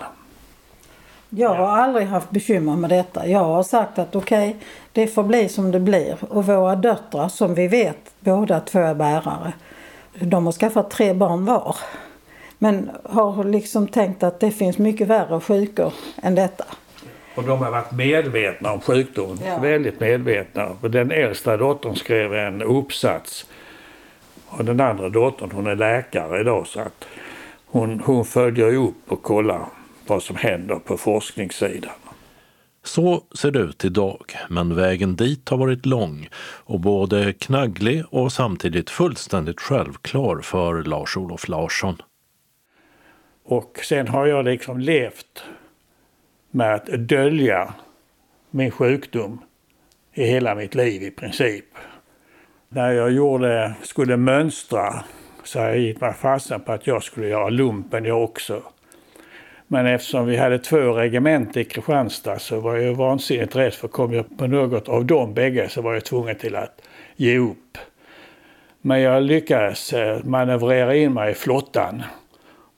[1.30, 3.26] Jag har aldrig haft bekymmer med detta.
[3.26, 4.56] Jag har sagt att okej,
[4.92, 6.16] det får bli som det blir.
[6.28, 9.52] Och våra döttrar, som vi vet, båda två är bärare.
[10.20, 11.76] De har skaffat tre barn var.
[12.58, 16.64] Men har liksom tänkt att det finns mycket värre sjukor än detta.
[17.34, 19.38] Och de har varit medvetna om sjukdomen.
[19.44, 19.58] Ja.
[19.58, 20.76] Väldigt medvetna.
[20.80, 23.46] Och Den äldsta dottern skrev en uppsats.
[24.46, 27.08] Och den andra dottern hon är läkare idag så att
[27.66, 29.66] hon, hon följer upp och kollar
[30.06, 31.92] vad som händer på forskningssidan.
[32.84, 36.28] Så ser det ut idag, men vägen dit har varit lång
[36.64, 41.96] och både knagglig och samtidigt fullständigt självklar för Lars-Olof Larsson.
[43.44, 45.44] Och sen har jag liksom levt
[46.50, 47.74] med att dölja
[48.50, 49.40] min sjukdom
[50.14, 51.64] i hela mitt liv i princip.
[52.68, 55.04] När jag gjorde, skulle mönstra
[55.44, 58.62] så jag gick man fasen på att jag skulle göra lumpen jag också.
[59.66, 64.12] Men eftersom vi hade två regementen i Kristianstad så var jag vansinnigt rädd för kom
[64.12, 66.82] jag på något av de bägge så var jag tvungen till att
[67.16, 67.78] ge upp.
[68.80, 72.02] Men jag lyckades eh, manövrera in mig i flottan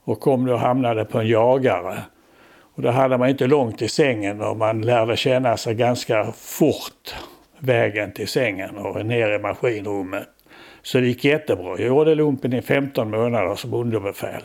[0.04, 1.98] och kom då och hamnade på en jagare.
[2.74, 7.14] Och då hade man inte långt till sängen och man lärde känna sig ganska fort
[7.58, 10.28] vägen till sängen och ner i maskinrummet.
[10.82, 11.78] Så det gick jättebra.
[11.78, 14.42] Jag gjorde lumpen i 15 månader som underbefäl.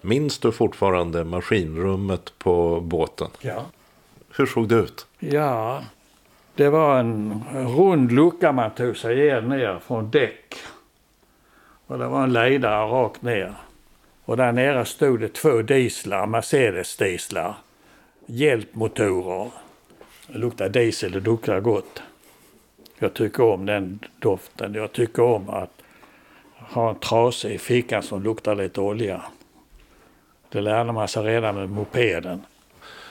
[0.00, 3.28] Minns du fortfarande maskinrummet på båten?
[3.40, 3.62] Ja.
[4.36, 5.06] Hur såg det ut?
[5.18, 5.82] Ja,
[6.54, 10.54] det var en rund lucka man tog sig igen ner från däck.
[11.86, 13.54] Och det var en ledare rakt ner.
[14.26, 17.54] Och där nere stod det två dieslar, Mercedes-dieslar.
[18.26, 19.50] Hjälpmotorer.
[20.26, 22.02] Det luktar diesel, det luktar gott.
[22.98, 24.74] Jag tycker om den doften.
[24.74, 25.82] Jag tycker om att
[26.58, 29.22] ha en trase i fickan som luktar lite olja.
[30.48, 32.42] Det lärde man sig redan med mopeden.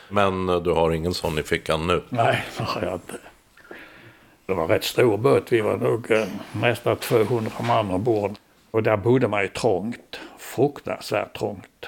[0.08, 2.02] Men du har ingen sån i fickan nu?
[2.08, 3.18] Nej, det har jag inte.
[4.46, 5.52] Det var en rätt stor båt.
[5.52, 8.34] Vi var nog eh, nästan 200 man ombord.
[8.76, 10.20] Och där bodde man ju trångt.
[10.38, 11.86] Fruktansvärt trångt.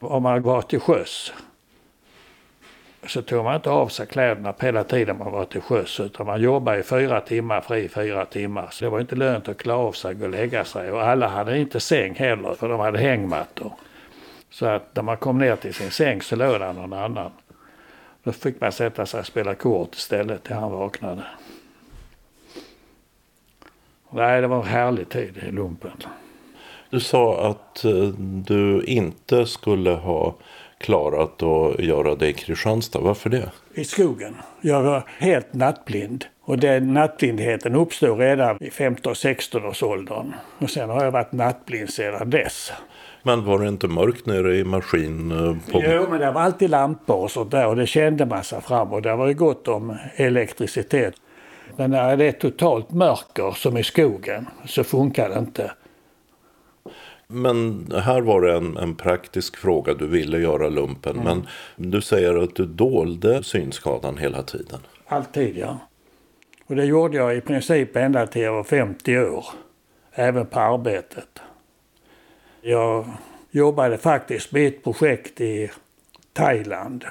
[0.00, 1.32] Om man var till sjöss
[3.06, 6.00] så tog man inte av sig kläderna på hela tiden man var till sjöss.
[6.00, 8.68] Utan man jobbade i fyra timmar, fri fyra timmar.
[8.70, 10.92] Så det var inte lönt att klä av sig och lägga sig.
[10.92, 13.72] Och alla hade inte säng heller för de hade hängmattor.
[14.50, 17.30] Så att när man kom ner till sin säng så låg där någon annan.
[18.22, 21.22] Då fick man sätta sig och spela kort istället till han vaknade.
[24.10, 25.92] Nej, det var en härlig tid i lumpen.
[26.90, 28.08] Du sa att eh,
[28.44, 30.36] du inte skulle ha
[30.78, 33.00] klarat att göra det i Kristianstad.
[33.00, 33.50] Varför det?
[33.74, 34.36] I skogen.
[34.60, 36.24] Jag var helt nattblind.
[36.40, 40.34] Och den nattblindheten uppstod redan i 15-16 års åldern.
[40.58, 42.72] Och sen har jag varit nattblind sedan dess.
[43.22, 45.30] Men var det inte mörkt nere i maskin?
[45.30, 45.82] Eh, på...
[45.84, 48.92] Jo, men det var alltid lampor och sånt där och det kände man sig fram
[48.92, 51.14] och det var ju gott om elektricitet.
[51.76, 55.72] Men när det är totalt mörker som i skogen så funkar det inte.
[57.26, 59.94] Men här var det en, en praktisk fråga.
[59.94, 61.18] Du ville göra lumpen.
[61.18, 61.24] Mm.
[61.24, 64.80] Men du säger att du dolde synskadan hela tiden.
[65.06, 65.78] Alltid, ja.
[66.66, 69.44] Och det gjorde jag i princip ända till jag var 50 år.
[70.12, 71.40] Även på arbetet.
[72.60, 73.04] Jag
[73.50, 75.70] jobbade faktiskt med ett projekt i
[76.32, 77.04] Thailand.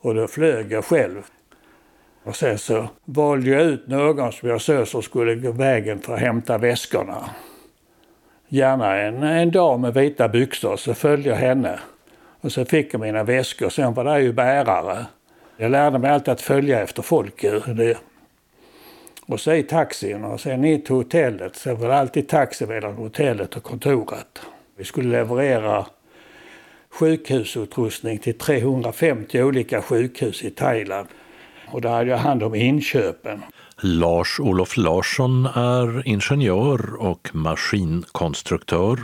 [0.00, 1.22] Och då flög jag själv.
[2.28, 6.14] Och sen så valde jag ut någon som jag såg som skulle gå vägen för
[6.14, 7.30] att hämta väskorna.
[8.48, 11.78] Gärna en, en dam med vita byxor, så följde jag henne.
[12.40, 13.68] Och så fick jag mina väskor.
[13.68, 15.06] Sen var det ju bärare.
[15.56, 17.42] Jag lärde mig alltid att följa efter folk.
[17.66, 17.98] Det.
[19.26, 21.56] Och så i taxin och sen in till hotellet.
[21.56, 24.42] Så var det alltid taxi mellan hotellet och kontoret.
[24.76, 25.86] Vi skulle leverera
[26.90, 31.08] sjukhusutrustning till 350 olika sjukhus i Thailand.
[31.72, 33.42] Och där hade jag hand om inköpen.
[33.80, 38.98] Lars-Olof Larsson är ingenjör och maskinkonstruktör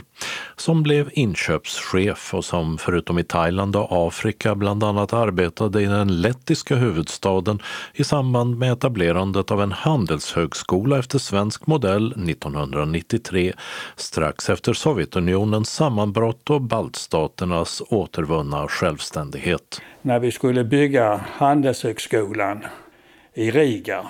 [0.55, 6.21] som blev inköpschef och som förutom i Thailand och Afrika bland annat arbetade i den
[6.21, 7.59] lettiska huvudstaden
[7.93, 13.53] i samband med etablerandet av en handelshögskola efter svensk modell 1993
[13.95, 19.81] strax efter Sovjetunionens sammanbrott och baltstaternas återvunna självständighet.
[20.01, 22.63] När vi skulle bygga Handelshögskolan
[23.33, 24.05] i Riga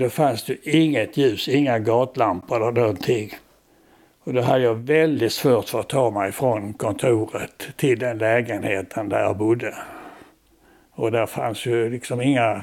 [0.00, 3.30] då fanns det inget ljus, inga gatlampor eller någonting.
[4.24, 9.08] Och då hade jag väldigt svårt för att ta mig från kontoret till den lägenheten
[9.08, 9.74] där jag bodde.
[10.92, 12.62] Och där fanns ju liksom inga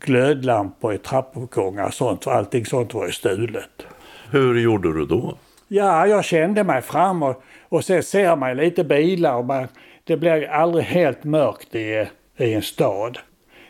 [0.00, 3.86] glödlampor i trappuppgångar och sånt, för allting sånt var ju stulet.
[4.30, 5.36] Hur gjorde du då?
[5.68, 9.68] Ja, jag kände mig fram och, och sen ser man lite bilar och man,
[10.04, 12.06] det blir aldrig helt mörkt i,
[12.36, 13.18] i en stad.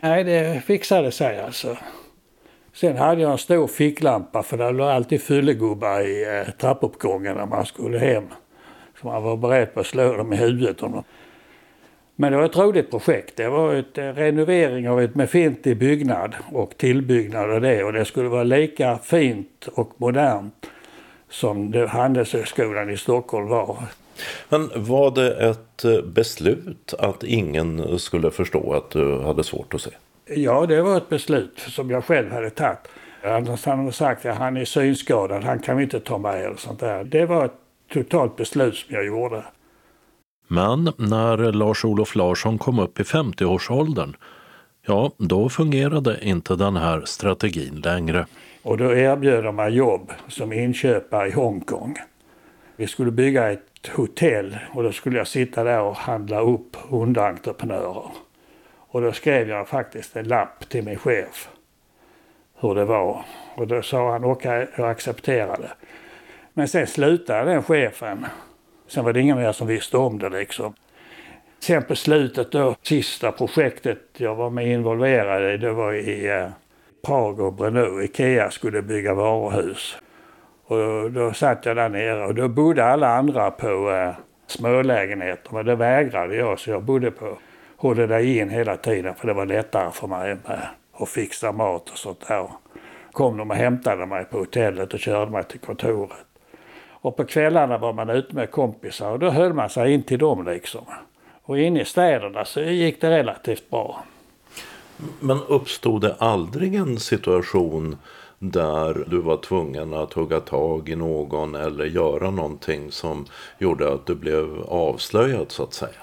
[0.01, 1.77] Nej, det fixade sig alltså.
[2.79, 7.45] Sen hade jag en stor ficklampa för det låg alltid fyllegubbar i eh, trappuppgången när
[7.45, 8.23] man skulle hem.
[9.01, 10.83] Så man var beredd på att slå dem i huvudet.
[10.83, 11.03] Om
[12.15, 13.35] Men det var ett roligt projekt.
[13.35, 17.83] Det var en eh, renovering av ett befintlig byggnad och tillbyggnad av det.
[17.83, 20.65] Och det skulle vara lika fint och modernt
[21.29, 23.77] som Handelshögskolan i Stockholm var.
[24.49, 29.81] Men var det ett eh, beslut att ingen skulle förstå att du hade svårt att
[29.81, 29.91] se?
[30.27, 32.79] Ja, det var ett beslut som jag själv hade tagit.
[33.23, 36.55] Annars hade de sagt att han är synskadad, han kan vi inte ta med eller
[36.55, 37.03] sånt där.
[37.03, 37.59] Det var ett
[37.93, 39.43] totalt beslut som jag gjorde.
[40.47, 44.15] Men när Lars-Olof Larsson kom upp i 50-årsåldern,
[44.89, 48.25] Ja, då fungerade inte den här strategin längre.
[48.61, 51.95] Och då erbjöd de mig jobb som inköpare i Hongkong.
[52.75, 58.11] Vi skulle bygga ett hotell och då skulle jag sitta där och handla upp underentreprenörer.
[58.87, 61.49] Och då skrev jag faktiskt en lapp till min chef
[62.59, 63.25] hur det var.
[63.55, 65.71] Och då sa han okej, okay, jag accepterar det.
[66.53, 68.25] Men sen slutade den chefen.
[68.87, 70.73] Sen var det ingen mer som visste om det liksom.
[71.59, 76.47] Sen på slutet då, sista projektet jag var med involverad i, det var i eh,
[77.05, 78.01] Prag och Brno.
[78.01, 79.97] Ikea skulle bygga varuhus.
[80.65, 84.13] Och då, då satt jag där nere och då bodde alla andra på eh,
[84.47, 85.53] smålägenheter.
[85.53, 87.37] Men det vägrade jag så jag bodde på
[87.77, 91.89] håller dig in hela tiden för det var lättare för mig med att fixa mat
[91.89, 92.47] och sånt där.
[93.11, 96.17] Kom de och hämtade mig på hotellet och körde mig till kontoret.
[96.89, 100.19] Och på kvällarna var man ute med kompisar och då höll man sig in till
[100.19, 100.85] dem liksom.
[101.43, 104.03] Och inne i städerna så gick det relativt bra.
[105.19, 107.97] Men uppstod det aldrig en situation
[108.39, 113.25] där du var tvungen att hugga tag i någon eller göra någonting som
[113.57, 116.01] gjorde att du blev avslöjad så att säga?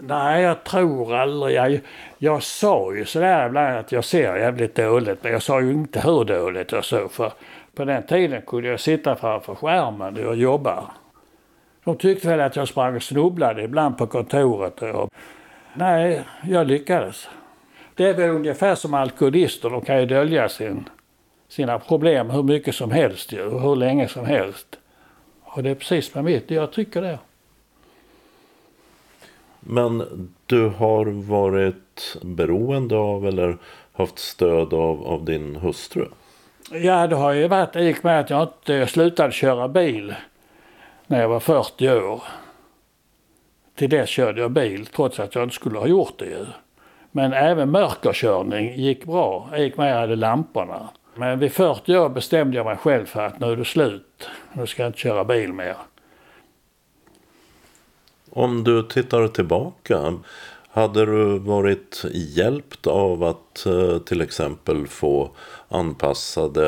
[0.00, 1.56] Nej, jag tror aldrig.
[1.56, 1.80] Jag,
[2.18, 6.00] jag sa ju sådär ibland att jag ser jävligt dåligt, men jag sa ju inte
[6.00, 7.12] hur dåligt jag såg.
[7.12, 7.32] För
[7.74, 10.90] på den tiden kunde jag sitta framför skärmen och jobba.
[11.84, 14.82] De tyckte väl att jag sprang och snubblade ibland på kontoret.
[14.82, 15.10] Och,
[15.74, 17.28] nej, jag lyckades.
[17.94, 20.88] Det är väl ungefär som alkoholister, de kan ju dölja sin,
[21.48, 24.78] sina problem hur mycket som helst ju, och hur länge som helst.
[25.42, 27.18] Och det är precis med mitt, jag tycker det.
[29.70, 30.04] Men
[30.46, 33.56] du har varit beroende av eller
[33.92, 36.04] haft stöd av, av din hustru?
[36.70, 40.14] Ja, det har ju varit i och med att jag inte slutade köra bil
[41.06, 42.22] när jag var 40 år.
[43.74, 46.46] Till dess körde jag bil trots att jag inte skulle ha gjort det ju.
[47.10, 50.88] Men även mörkerkörning gick bra i och med att jag hade lamporna.
[51.14, 54.30] Men vid 40 år bestämde jag mig själv för att nu är det slut.
[54.52, 55.76] Nu ska jag inte köra bil mer.
[58.30, 60.14] Om du tittar tillbaka,
[60.68, 65.30] hade du varit hjälpt av att eh, till exempel få
[65.68, 66.66] anpassade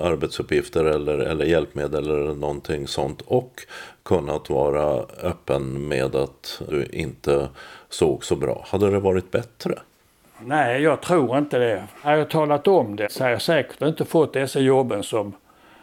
[0.00, 3.60] arbetsuppgifter eller, eller hjälpmedel eller någonting sånt och
[4.02, 7.48] kunnat vara öppen med att du inte
[7.88, 8.64] såg så bra?
[8.68, 9.78] Hade det varit bättre?
[10.40, 11.84] Nej, jag tror inte det.
[12.02, 15.32] Hade jag talat om det så hade jag säkert inte fått dessa jobben som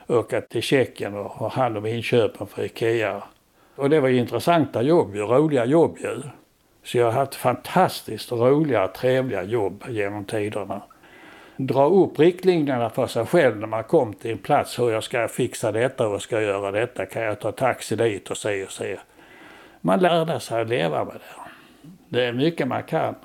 [0.10, 3.24] ökat till Tjeckien och ha hand om inköpen för Ikea.
[3.76, 6.22] Och det var intressanta jobb, roliga jobb ju.
[6.84, 10.82] Så jag har haft fantastiskt roliga, trevliga jobb genom tiderna.
[11.58, 14.80] Dra upp riktlinjerna för sig själv när man kom till en plats.
[14.80, 17.06] Hur jag ska fixa detta och ska göra detta.
[17.06, 18.98] Kan jag ta taxi dit och se och se.
[19.82, 21.42] Man lärde sig att leva med det.
[22.10, 23.16] Det är mycket man kan.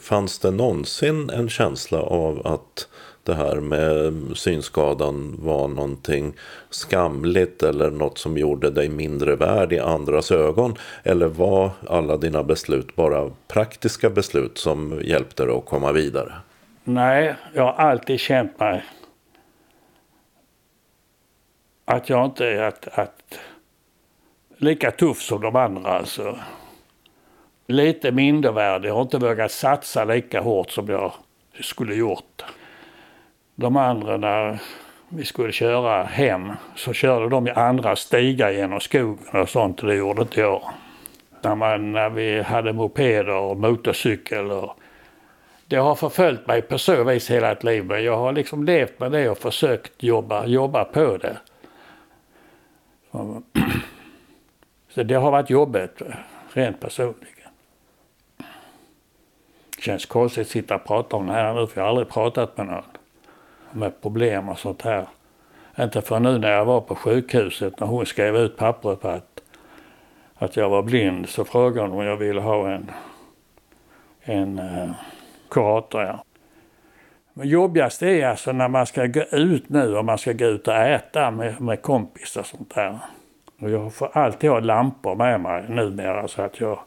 [0.00, 2.88] Fanns det någonsin en känsla av att
[3.24, 6.32] det här med synskadan var någonting
[6.70, 10.74] skamligt eller något som gjorde dig mindre värd i andras ögon?
[11.02, 16.32] Eller var alla dina beslut bara praktiska beslut som hjälpte dig att komma vidare?
[16.84, 18.84] Nej, jag har alltid känt mig
[21.84, 23.38] att jag inte är att, att
[24.56, 26.38] lika tuff som de andra alltså.
[27.66, 28.88] Lite mindervärdig.
[28.88, 31.12] Jag har inte vågat satsa lika hårt som jag
[31.60, 32.44] skulle gjort.
[33.54, 34.58] De andra när
[35.08, 39.80] vi skulle köra hem så körde de i andra stigar genom skogen och sånt.
[39.80, 40.62] och Det gjorde inte jag.
[41.42, 44.50] När, man, när vi hade mopeder och motorcykel.
[44.50, 44.76] Och,
[45.66, 47.84] det har förföljt mig på så vis hela ett liv.
[47.84, 51.36] Men jag har liksom levt med det och försökt jobba, jobba på det.
[54.88, 56.02] Så det har varit jobbigt
[56.52, 57.50] rent personligen.
[59.76, 62.08] Det känns konstigt att sitta och prata om det här nu för jag har aldrig
[62.08, 62.84] pratat med någon
[63.72, 65.06] med problem och sånt här.
[65.78, 69.42] Inte för nu när jag var på sjukhuset när hon skrev ut pappret på att,
[70.34, 72.90] att jag var blind så frågade hon om jag ville ha en,
[74.22, 74.90] en eh,
[75.50, 76.02] kurator.
[76.02, 76.24] Ja.
[77.34, 80.68] Men jobbigast är alltså när man ska gå ut nu och man ska gå ut
[80.68, 82.98] och äta med, med kompisar och sånt där.
[83.60, 86.78] Och jag får alltid ha lampor med mig numera så att jag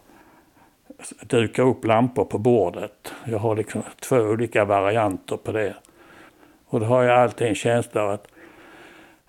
[1.22, 3.14] dukar upp lampor på bordet.
[3.26, 5.76] Jag har liksom två olika varianter på det.
[6.66, 8.28] Och då har jag alltid en känsla av att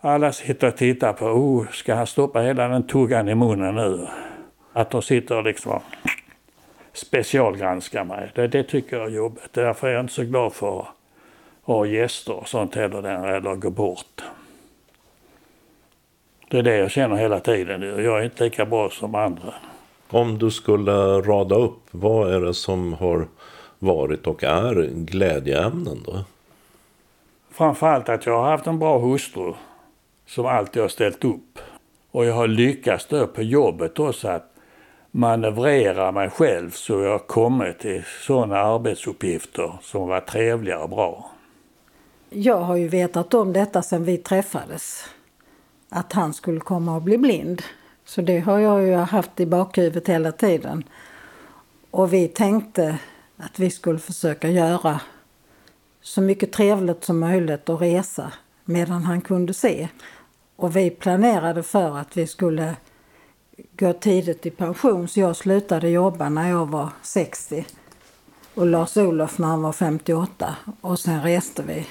[0.01, 4.07] alla sitter och tittar på, oh, ska han stoppa hela den tuggan i munnen nu?
[4.73, 5.81] Att de sitter och liksom
[6.93, 8.31] specialgranskar mig.
[8.35, 9.53] Det, det tycker jag är jobbigt.
[9.53, 10.87] Därför är jag inte så glad för att
[11.63, 13.03] ha gäster och sånt heller,
[13.37, 14.23] eller gå bort.
[16.49, 17.83] Det är det jag känner hela tiden.
[17.83, 19.55] Jag är inte lika bra som andra.
[20.09, 23.27] Om du skulle rada upp, vad är det som har
[23.79, 26.25] varit och är glädjeämnen då?
[27.57, 29.55] Framförallt att jag har haft en bra hustru
[30.27, 31.59] som alltid har ställt upp.
[32.11, 34.55] Och jag har lyckats då på jobbet också att
[35.11, 41.31] manövrera mig själv så jag har kommit till sådana arbetsuppgifter som var trevliga och bra.
[42.31, 45.05] Jag har ju vetat om detta sedan vi träffades.
[45.89, 47.63] Att han skulle komma att bli blind.
[48.05, 50.85] Så det har jag ju haft i bakhuvudet hela tiden.
[51.91, 52.99] Och vi tänkte
[53.37, 55.01] att vi skulle försöka göra
[56.07, 58.33] så mycket trevligt som möjligt och resa
[58.65, 59.89] medan han kunde se.
[60.57, 62.77] Och vi planerade för att vi skulle
[63.73, 67.67] gå tidigt i pension så jag slutade jobba när jag var 60
[68.55, 71.87] och Lars-Olof när han var 58 och sen reste vi.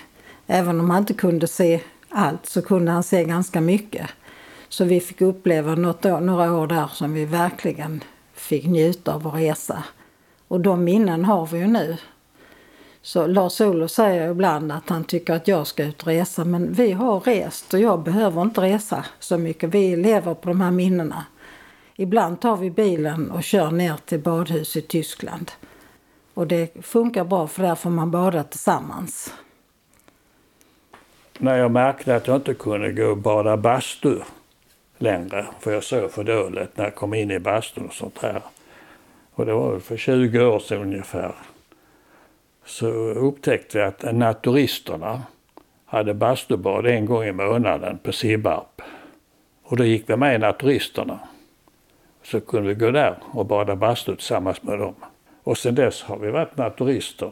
[0.48, 4.10] Även om han inte kunde se allt så kunde han se ganska mycket.
[4.70, 8.04] Så vi fick uppleva något år, några år där som vi verkligen
[8.34, 9.84] fick njuta av att resa.
[10.48, 11.98] Och de minnen har vi ju nu.
[13.06, 16.92] Så Lars-Olof säger ibland att han tycker att jag ska ut och resa men vi
[16.92, 19.70] har rest och jag behöver inte resa så mycket.
[19.70, 21.26] Vi lever på de här minnena.
[21.96, 25.52] Ibland tar vi bilen och kör ner till badhus i Tyskland.
[26.34, 29.34] Och det funkar bra för där får man bada tillsammans.
[31.38, 34.20] När jag märkte att jag inte kunde gå och bada bastu
[34.98, 38.42] längre, för jag såg för dåligt när jag kom in i bastun och sånt här.
[39.34, 41.36] Och det var för 20 år sedan ungefär.
[42.66, 45.24] Så upptäckte jag att naturisterna
[45.86, 48.82] hade bastubad en gång i månaden på Sibbarp.
[49.64, 51.20] Och då gick vi med i naturisterna.
[52.24, 54.96] Så kunde vi gå där och bada bastu tillsammans med dem.
[55.44, 57.32] Och sen dess har vi varit naturister.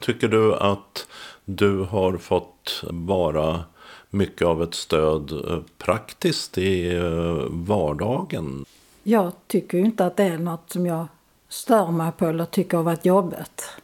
[0.00, 1.06] Tycker du att
[1.44, 3.64] du har fått vara
[4.10, 8.64] mycket av ett stöd eh, praktiskt i eh, vardagen?
[9.02, 11.06] Jag tycker ju inte att det är något som jag
[11.48, 13.81] stör mig på eller tycker har varit jobbigt.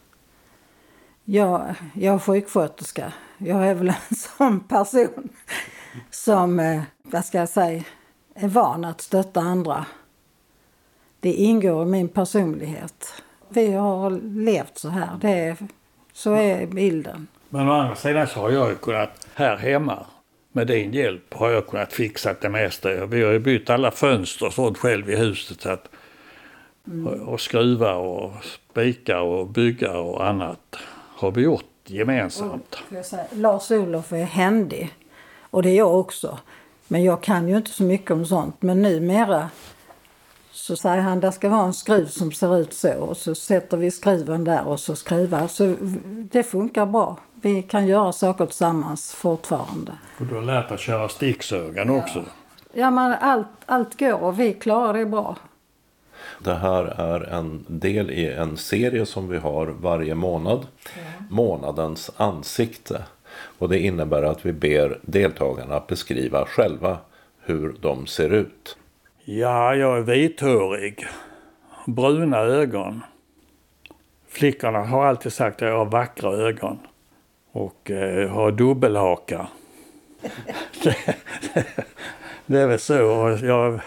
[1.30, 3.12] Jag, jag är sjuksköterska.
[3.38, 5.28] Jag är väl en sån person
[6.10, 7.82] som, eh, vad ska jag säga,
[8.34, 9.86] är van att stötta andra.
[11.20, 13.22] Det ingår i min personlighet.
[13.48, 15.08] Vi har levt så här.
[15.20, 15.56] Det är,
[16.12, 17.26] så är bilden.
[17.48, 20.06] Men å andra sidan så har jag ju kunnat, här hemma,
[20.52, 23.06] med din hjälp har jag kunnat fixa det mesta.
[23.06, 25.60] Vi har ju bytt alla fönster och sånt själv i huset.
[25.60, 25.88] Så att,
[26.86, 27.06] mm.
[27.06, 30.78] Och skruva och spika och bygga och annat
[31.18, 32.76] har vi gjort gemensamt.
[33.30, 34.94] Lars-Olof är händig.
[35.50, 36.38] Och det är jag också.
[36.88, 38.62] Men jag kan ju inte så mycket om sånt.
[38.62, 39.50] Men numera
[40.50, 43.76] så säger han det ska vara en skruv som ser ut så och så sätter
[43.76, 45.46] vi skruven där och så skruvar.
[45.46, 45.74] Så
[46.30, 47.16] det funkar bra.
[47.34, 49.92] Vi kan göra saker tillsammans fortfarande.
[50.20, 51.98] Och du har lärt dig köra sticksögan ja.
[51.98, 52.24] också?
[52.72, 55.36] Ja, men allt, allt går och vi klarar det bra.
[56.38, 60.66] Det här är en del i en serie som vi har varje månad.
[60.84, 61.00] Ja.
[61.30, 63.02] Månadens ansikte.
[63.58, 66.98] Och det innebär att vi ber deltagarna beskriva själva
[67.40, 68.76] hur de ser ut.
[69.24, 71.06] Ja, jag är vithårig.
[71.86, 73.02] Bruna ögon.
[74.28, 76.78] Flickorna har alltid sagt att jag har vackra ögon.
[77.52, 79.48] Och eh, har dubbelhaka.
[80.82, 81.16] det,
[82.46, 82.94] det är väl så.
[83.42, 83.80] Jag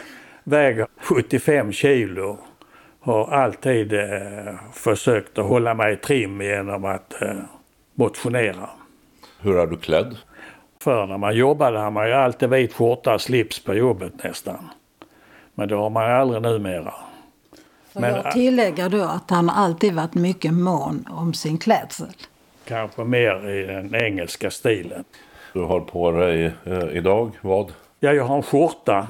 [0.43, 2.37] väger 75 kilo.
[2.99, 7.33] Har alltid eh, försökt att hålla mig i trim genom att eh,
[7.95, 8.69] motionera.
[9.39, 10.17] Hur är du klädd?
[10.79, 14.69] Förr när man jobbade hade man ju alltid vit skjorta och slips på jobbet nästan.
[15.53, 16.93] Men det har man aldrig numera.
[17.93, 22.07] Men, jag tillägger då att han alltid varit mycket mån om sin klädsel.
[22.65, 25.03] Kanske mer i den engelska stilen.
[25.53, 27.71] Du har på dig eh, idag vad?
[27.99, 29.07] Ja, jag har en skjorta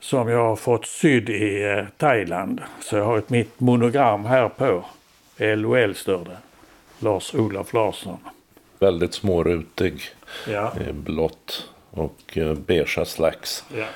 [0.00, 2.60] som jag har fått sydd i eh, Thailand.
[2.80, 4.84] Så jag har ett mitt monogram här på.
[5.38, 6.36] LOL står det.
[6.98, 8.18] Lars-Olof Larsson.
[8.78, 10.02] Väldigt smårutig.
[10.48, 10.72] Ja.
[10.92, 13.64] Blått och eh, beigea slacks.
[13.76, 13.86] Ja.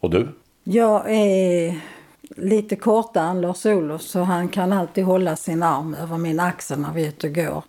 [0.00, 0.28] Och du?
[0.64, 1.80] Jag är
[2.36, 6.92] lite kortare än Lars-Olof så han kan alltid hålla sin arm över min axel när
[6.92, 7.62] vi är ute och går.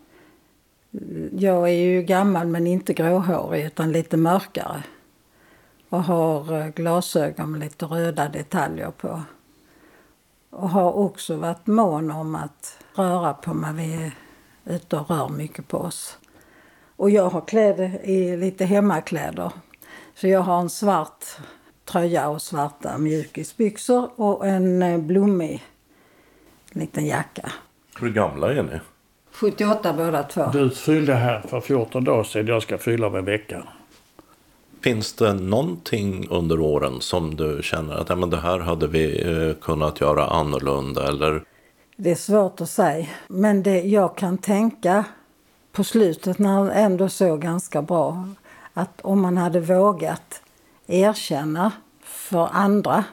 [1.38, 4.84] Jag är ju gammal men inte gråhårig utan lite mörkare.
[5.94, 9.22] Och har eh, glasögon med lite röda detaljer på.
[10.50, 13.74] Och har också varit mån om att röra på mig.
[13.74, 14.12] Vi är
[14.76, 16.18] ute och rör mycket på oss.
[16.96, 19.52] Och jag har kläder i lite hemmakläder.
[20.16, 21.26] Så jag har en svart
[21.86, 25.64] tröja och svarta mjukisbyxor och en eh, blommig
[26.72, 27.52] liten jacka.
[28.00, 28.80] Hur gamla är ni?
[29.32, 30.50] 78 båda två.
[30.54, 32.48] Du fyllde här för 14 dagar sedan.
[32.48, 33.68] Jag ska fylla om en vecka.
[34.84, 39.22] Finns det någonting under åren som du känner att ja, men det här hade vi
[39.22, 41.08] eh, kunnat göra annorlunda?
[41.08, 41.44] Eller?
[41.96, 43.08] Det är svårt att säga.
[43.28, 45.06] Men det jag kan tänka
[45.72, 48.28] på slutet när han ändå såg ganska bra
[48.74, 50.42] att om man hade vågat
[50.88, 51.72] erkänna
[52.04, 53.04] för andra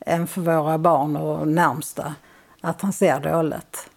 [0.00, 2.14] än för våra barn och närmsta
[2.60, 3.90] att han ser dåligt.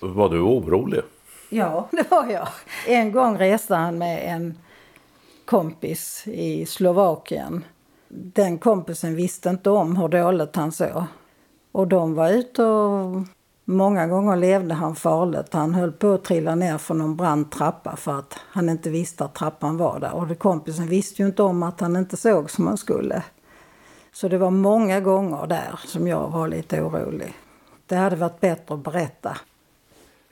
[0.00, 1.00] Var du orolig?
[1.48, 2.48] Ja, det var jag.
[2.86, 4.58] En gång reste han med en
[5.50, 7.64] kompis i Slovakien.
[8.08, 11.04] Den kompisen visste inte om hur dåligt han såg.
[11.72, 13.22] Och de var ute och
[13.64, 15.52] många gånger levde han farligt.
[15.52, 19.24] Han höll på att trilla ner från någon brant trappa för att han inte visste
[19.24, 20.14] att trappan var där.
[20.14, 23.22] Och kompisen visste ju inte om att han inte såg som han skulle.
[24.12, 27.32] Så det var många gånger där som jag var lite orolig.
[27.86, 29.36] Det hade varit bättre att berätta.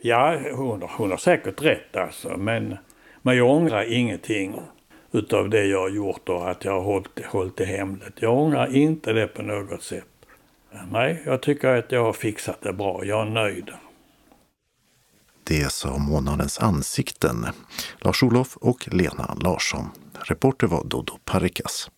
[0.00, 2.28] Ja, hon, hon har säkert rätt alltså.
[2.36, 2.76] Men,
[3.22, 4.60] men jag ångrar ingenting
[5.12, 8.14] utav det jag har gjort och att jag har hållit, hållit det hemligt.
[8.20, 10.04] Jag ångrar inte det på något sätt.
[10.90, 13.04] Nej, jag tycker att jag har fixat det bra.
[13.04, 13.70] Jag är nöjd.
[15.44, 17.46] Det sa månadens ansikten,
[18.00, 19.86] Lars-Olof och Lena Larsson.
[20.20, 21.90] Reporter var Dodo Parikas.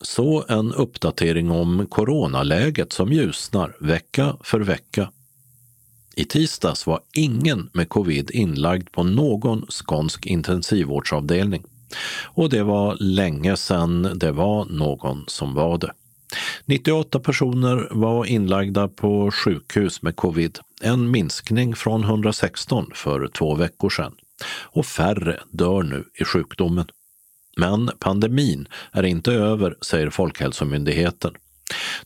[0.00, 5.10] Så en uppdatering om coronaläget som ljusnar vecka för vecka.
[6.16, 11.64] I tisdags var ingen med covid inlagd på någon skånsk intensivvårdsavdelning.
[12.24, 15.92] Och det var länge sedan det var någon som var det.
[16.64, 23.90] 98 personer var inlagda på sjukhus med covid, en minskning från 116 för två veckor
[23.90, 24.14] sedan.
[24.62, 26.86] Och färre dör nu i sjukdomen.
[27.56, 31.34] Men pandemin är inte över, säger Folkhälsomyndigheten.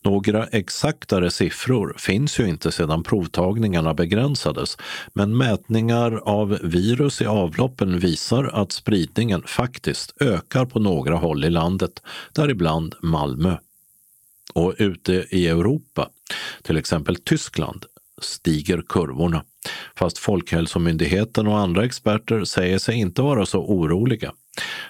[0.02, 4.76] Några exaktare siffror finns ju inte sedan provtagningarna begränsades,
[5.12, 11.50] men mätningar av virus i avloppen visar att spridningen faktiskt ökar på några håll i
[11.50, 12.02] landet,
[12.32, 13.56] däribland Malmö.
[14.54, 16.08] Och ute i Europa,
[16.62, 17.84] till exempel Tyskland,
[18.22, 19.44] stiger kurvorna.
[19.96, 24.32] Fast Folkhälsomyndigheten och andra experter säger sig inte vara så oroliga.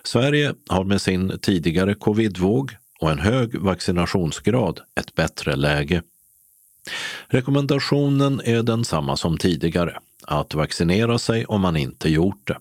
[0.02, 6.02] Sverige har med sin tidigare covidvåg och en hög vaccinationsgrad ett bättre läge.
[7.26, 12.58] Rekommendationen är densamma som tidigare, att vaccinera sig om man inte gjort det.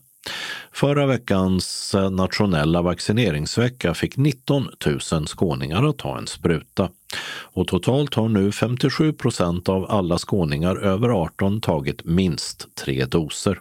[0.72, 4.68] Förra veckans eh, nationella vaccineringsvecka fick 19
[5.12, 6.90] 000 skåningar att ta en spruta.
[7.26, 13.60] Och totalt har nu 57 procent av alla skåningar över 18 tagit minst tre doser.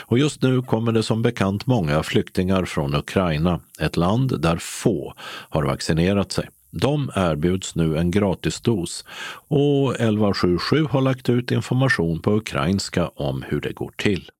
[0.00, 5.14] Och just nu kommer det som bekant många flyktingar från Ukraina, ett land där få
[5.48, 6.48] har vaccinerat sig.
[6.70, 9.04] De erbjuds nu en gratisdos
[9.48, 14.30] och 1177 har lagt ut information på ukrainska om hur det går till.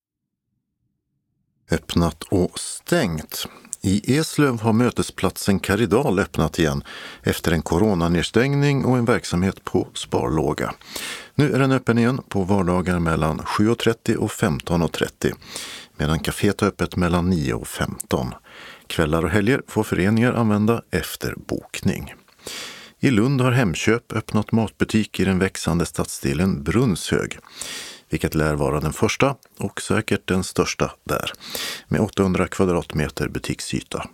[1.71, 3.47] Öppnat och stängt.
[3.83, 6.85] I Eslöv har mötesplatsen Karidal öppnat igen
[7.23, 10.75] efter en coronanedstängning och en verksamhet på sparlåga.
[11.35, 15.33] Nu är den öppen igen på vardagar mellan 7.30 och 15.30
[15.97, 18.35] medan kaféet har öppet mellan 9 och 15.
[18.87, 22.15] Kvällar och helger får föreningar använda efter bokning.
[23.01, 27.39] I Lund har Hemköp öppnat matbutik i den växande stadsdelen Brunnshög
[28.11, 31.33] vilket lär vara den första och säkert den största där,
[31.89, 34.09] med 800 kvadratmeter butiksyta.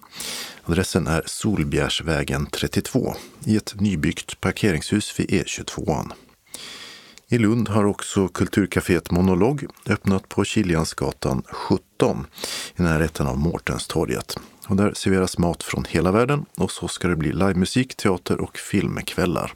[0.64, 6.12] Adressen är Solbjärsvägen 32 i ett nybyggt parkeringshus vid E22.
[7.28, 12.26] I Lund har också kulturcaféet Monolog öppnat på Kiljansgatan 17
[12.76, 14.36] i närheten av Mårtenstorget.
[14.66, 18.58] Och där serveras mat från hela världen och så ska det bli livemusik, teater och
[18.58, 19.52] filmkvällar.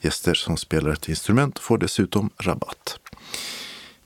[0.00, 2.98] Gäster som spelar ett instrument får dessutom rabatt.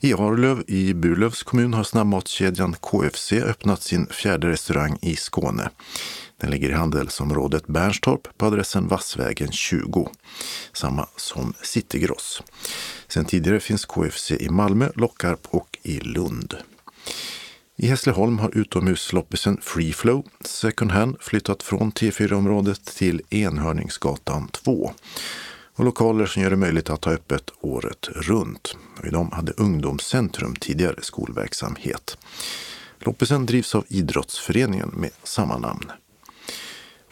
[0.03, 5.69] I Arlöv i Burlövs kommun har snabbmatskedjan KFC öppnat sin fjärde restaurang i Skåne.
[6.37, 10.09] Den ligger i handelsområdet Bernstorp på adressen Vassvägen 20,
[10.73, 12.41] samma som Citygross.
[13.07, 16.55] Sen tidigare finns KFC i Malmö, Lockarp och i Lund.
[17.75, 24.93] I Hässleholm har utomhusloppisen Freeflow Second Hand flyttat från T4-området till Enhörningsgatan 2
[25.75, 28.77] och lokaler som gör det möjligt att ha öppet året runt.
[29.03, 32.17] I dem hade Ungdomscentrum tidigare skolverksamhet.
[32.99, 35.91] Loppisen drivs av idrottsföreningen med samma namn.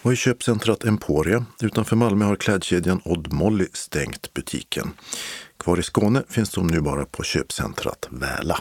[0.01, 4.91] Och i köpcentrat Emporia utanför Malmö har klädkedjan Odd Molly stängt butiken.
[5.57, 8.59] Kvar i Skåne finns de nu bara på köpcentrat Väla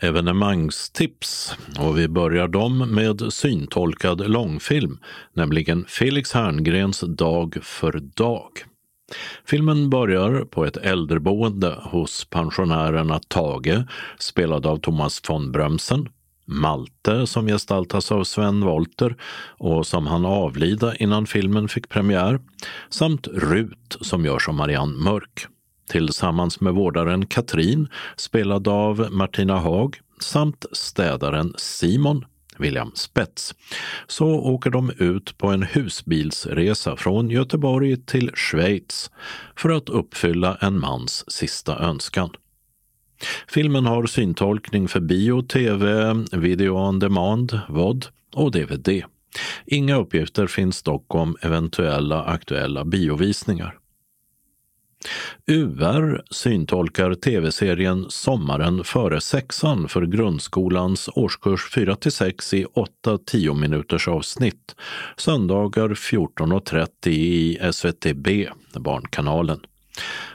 [0.00, 4.98] evenemangstips och vi börjar dem med syntolkad långfilm,
[5.32, 8.50] nämligen Felix Herngrens Dag för dag.
[9.44, 13.84] Filmen börjar på ett äldreboende hos pensionärerna Tage,
[14.18, 16.08] spelad av Thomas von Brömsen.
[16.44, 19.16] Malte som gestaltas av Sven Wollter
[19.58, 22.40] och som han avlida innan filmen fick premiär,
[22.88, 25.46] samt Rut som görs av Marianne Mörk.
[25.90, 32.24] Tillsammans med vårdaren Katrin, spelad av Martina Haag, samt städaren Simon,
[32.58, 33.54] William Spets,
[34.06, 39.10] så åker de ut på en husbilsresa från Göteborg till Schweiz
[39.56, 42.30] för att uppfylla en mans sista önskan.
[43.48, 49.02] Filmen har syntolkning för bio, tv, video on demand, VOD och DVD.
[49.66, 53.79] Inga uppgifter finns dock om eventuella aktuella biovisningar.
[55.46, 62.66] UR syntolkar tv-serien Sommaren före sexan för grundskolans årskurs 4 6 i
[63.04, 64.76] 8-10 minuters avsnitt
[65.16, 69.60] söndagar 14.30 i SVTB, Barnkanalen.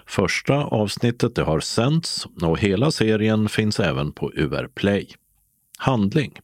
[0.06, 5.08] Första avsnittet har sänts och hela serien finns även på UR Play.
[5.78, 6.40] Handling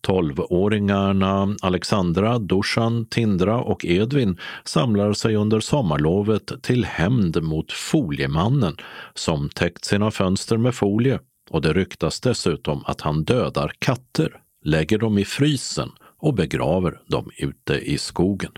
[0.00, 8.76] Tolvåringarna Alexandra, Dusan, Tindra och Edvin samlar sig under sommarlovet till hämnd mot Foliemannen
[9.14, 11.18] som täckt sina fönster med folie
[11.50, 17.30] och det ryktas dessutom att han dödar katter, lägger dem i frysen och begraver dem
[17.38, 18.52] ute i skogen.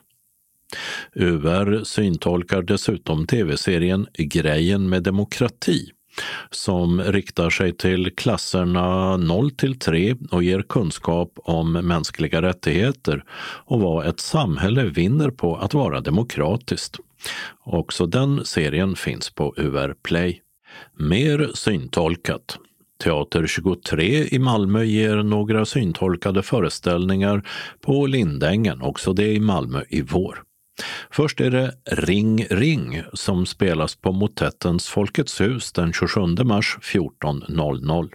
[1.15, 5.93] UR syntolkar dessutom tv-serien Grejen med demokrati
[6.51, 13.25] som riktar sig till klasserna 0 till 3 och ger kunskap om mänskliga rättigheter
[13.65, 16.97] och vad ett samhälle vinner på att vara demokratiskt.
[17.65, 20.43] Också den serien finns på UR Play.
[20.97, 22.59] Mer syntolkat.
[23.05, 27.43] Teater 23 i Malmö ger några syntolkade föreställningar
[27.81, 30.48] på Lindängen, också det i Malmö i vår.
[31.11, 38.09] Först är det Ring ring som spelas på motettens Folkets hus den 27 mars 14.00.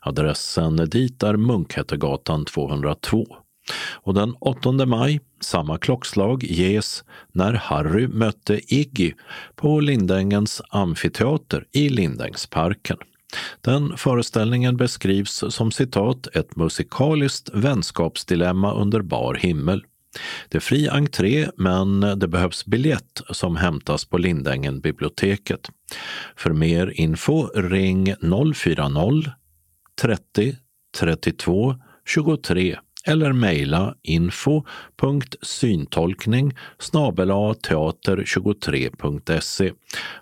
[0.00, 3.26] Adressen dit är Munkhättegatan 202.
[3.92, 9.12] Och den 8 maj, samma klockslag, ges När Harry mötte Iggy
[9.56, 12.96] på Lindängens amfiteater i Lindängsparken.
[13.60, 19.84] Den föreställningen beskrivs som citat ett musikaliskt vänskapsdilemma under bar himmel.
[20.48, 25.70] Det är fri entré, men det behövs biljett som hämtas på Lindängen biblioteket.
[26.36, 28.14] För mer info ring
[28.54, 29.30] 040
[30.00, 30.56] 30
[30.98, 31.74] 32
[32.06, 39.72] 23 eller mejla info.syntolkning teater23.se.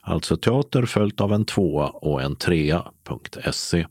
[0.00, 3.86] Alltså teater följt av en tvåa och en trea.se.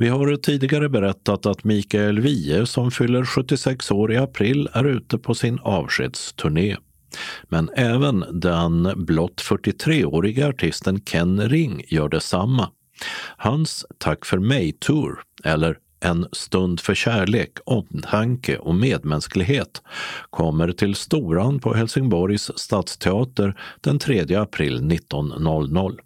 [0.00, 5.18] Vi har tidigare berättat att Mikael Wiehe som fyller 76 år i april är ute
[5.18, 6.76] på sin avskedsturné.
[7.48, 12.70] Men även den blott 43-åriga artisten Ken Ring gör detsamma.
[13.36, 19.82] Hans Tack för mig-tour, eller En stund för kärlek, omtanke och medmänsklighet
[20.30, 25.98] kommer till Storan på Helsingborgs stadsteater den 3 april 19.00.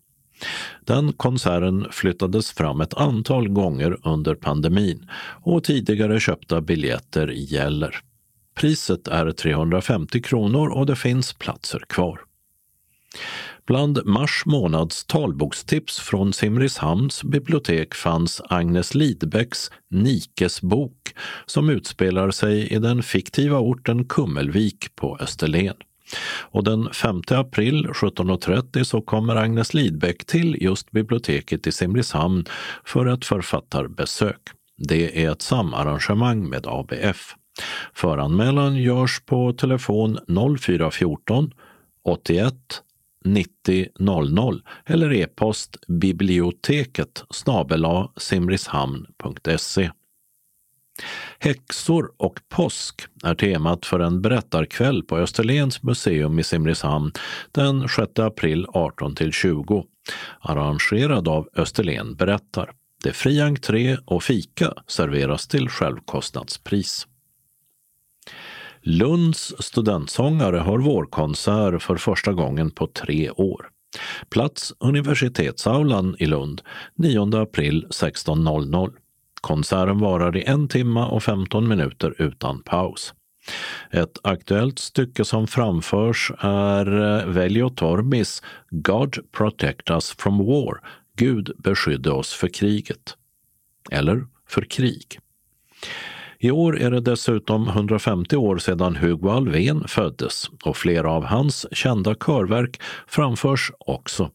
[0.85, 5.11] Den konserten flyttades fram ett antal gånger under pandemin
[5.43, 8.01] och tidigare köpta biljetter gäller.
[8.55, 12.21] Priset är 350 kronor och det finns platser kvar.
[13.67, 21.15] Bland mars månads talbokstips från Simrishamns bibliotek fanns Agnes Lidbecks Nikes bok
[21.47, 25.75] som utspelar sig i den fiktiva orten Kummelvik på Österlen.
[26.23, 32.45] Och den 5 april 17.30 så kommer Agnes Lidbeck till just biblioteket i Simrishamn
[32.85, 34.41] för ett författarbesök.
[34.77, 37.35] Det är ett samarrangemang med ABF.
[37.95, 40.19] Föranmälan görs på telefon
[40.59, 41.51] 0414
[42.05, 42.55] 81
[43.25, 49.91] 90 00 eller e-post biblioteket snabela simrishamn.se.
[51.39, 57.13] Häxor och påsk är temat för en berättarkväll på Österlens museum i Simrishamn
[57.53, 59.85] den 6 april 18-20,
[60.41, 62.73] arrangerad av Österlen berättar.
[63.03, 67.07] Det är fri entré och fika serveras till självkostnadspris.
[68.83, 73.69] Lunds studentsångare har vårkonsert för första gången på tre år.
[74.29, 76.63] Plats Universitetsaulan i Lund
[76.95, 78.93] 9 april 16.00.
[79.45, 83.15] Konserten varar i en timme och 15 minuter utan paus.
[83.91, 90.81] Ett aktuellt stycke som framförs är eh, Veljo Tormis God protect us from war,
[91.17, 93.17] Gud beskydde oss för kriget.
[93.91, 95.19] Eller för krig.
[96.39, 101.67] I år är det dessutom 150 år sedan Hugo Alfvén föddes och flera av hans
[101.73, 104.31] kända körverk framförs också.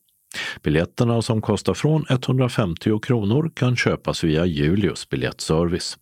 [0.63, 5.97] Biljetterna som kostar från 150 kronor kan köpas via Julius biljettservice.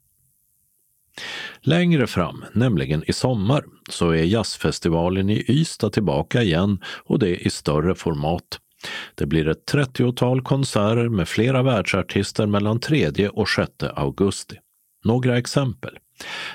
[1.62, 7.50] Längre fram, nämligen i sommar, så är jazzfestivalen i Ystad tillbaka igen och det i
[7.50, 8.60] större format.
[9.16, 14.56] Det blir ett 30-tal konserter med flera världsartister mellan 3 och 6 augusti.
[15.04, 15.98] Några exempel.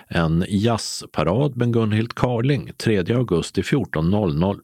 [0.08, 4.60] En jazzparad med Gunhild Carling 3 augusti 14.00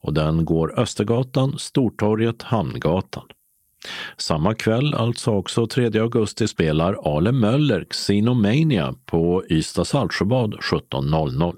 [0.00, 3.24] och den går Östergatan, Stortorget, Hamngatan.
[4.16, 11.54] Samma kväll, alltså också 3 augusti, spelar Ale Möller Xenomania på Ystad Saltsjöbad 17.00.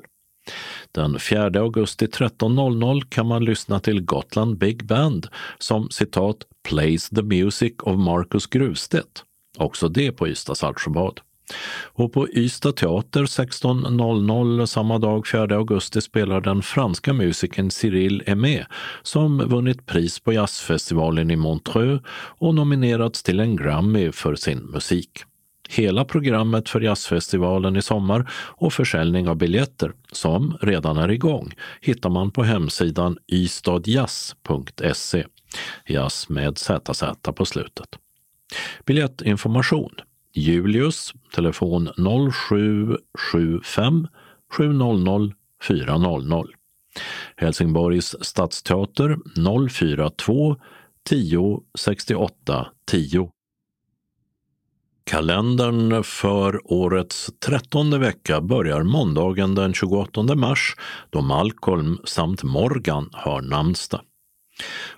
[0.92, 5.26] Den 4 augusti 13.00 kan man lyssna till Gotland Big Band
[5.58, 6.36] som citat
[6.68, 9.24] “plays the music of Marcus Gruvstedt”,
[9.58, 11.20] också det på Ystad Saltsjöbad.
[11.92, 18.64] Och på Ystad teater 16.00 samma dag, 4 augusti, spelar den franska musikern Cyril Aimé
[19.02, 22.02] som vunnit pris på jazzfestivalen i Montreux
[22.38, 25.10] och nominerats till en Grammy för sin musik.
[25.70, 32.10] Hela programmet för jazzfestivalen i sommar och försäljning av biljetter, som redan är igång, hittar
[32.10, 35.24] man på hemsidan ystadjazz.se.
[35.86, 37.02] Jazz med ZZ
[37.36, 37.88] på slutet.
[38.86, 39.94] Biljettinformation
[40.38, 41.88] Julius, telefon
[42.32, 44.08] 0775
[44.52, 46.44] 700 400.
[47.36, 49.16] Helsingborgs stadsteater
[49.68, 50.56] 042
[51.08, 53.30] 10 68 10.
[55.04, 60.76] Kalendern för årets trettonde vecka börjar måndagen den 28 mars
[61.10, 64.00] då Malcolm samt Morgan har namnsdag.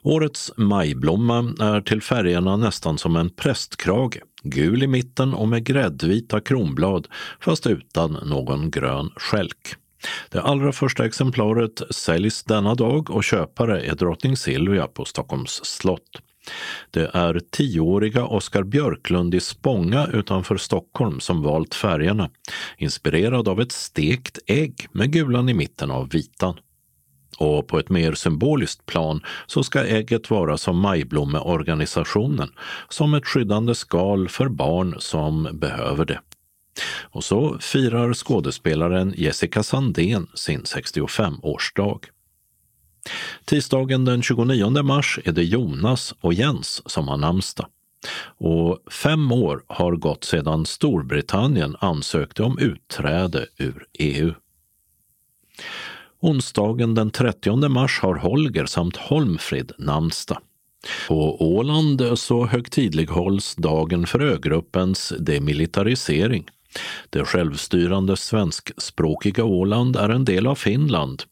[0.02, 6.40] Årets majblomma är till färgerna nästan som en prästkrage, gul i mitten och med gräddvita
[6.40, 7.08] kronblad
[7.40, 9.74] fast utan någon grön skälk.
[10.30, 16.22] Det allra första exemplaret säljs denna dag och köpare är drottning Silvia på Stockholms slott.
[16.90, 22.30] Det är tioåriga Oskar Björklund i Spånga utanför Stockholm som valt färgerna,
[22.78, 26.56] inspirerad av ett stekt ägg med gulan i mitten av vitan.
[27.40, 32.52] Och på ett mer symboliskt plan så ska ägget vara som Majblommeorganisationen,
[32.88, 36.20] som ett skyddande skal för barn som behöver det.
[37.00, 42.00] Och så firar skådespelaren Jessica Sandén sin 65-årsdag.
[43.44, 47.66] Tisdagen den 29 mars är det Jonas och Jens som har namnsdag.
[48.38, 54.34] Och fem år har gått sedan Storbritannien ansökte om utträde ur EU.
[56.20, 60.38] Onsdagen den 30 mars har Holger samt Holmfrid namnsdag.
[61.08, 66.48] På Åland så högtidlighålls dagen för ögruppens demilitarisering.
[67.10, 71.22] Det självstyrande svenskspråkiga Åland är en del av Finland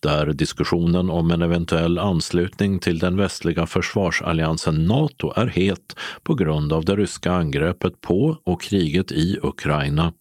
[0.00, 6.72] där diskussionen om en eventuell anslutning till den västliga försvarsalliansen Nato är het på grund
[6.72, 10.12] av det ryska angreppet på och kriget i Ukraina.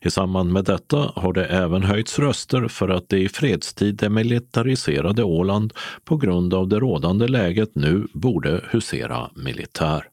[0.00, 5.24] I samband med detta har det även höjts röster för att det i fredstid demilitariserade
[5.24, 5.72] Åland
[6.04, 10.04] på grund av det rådande läget nu borde husera militär.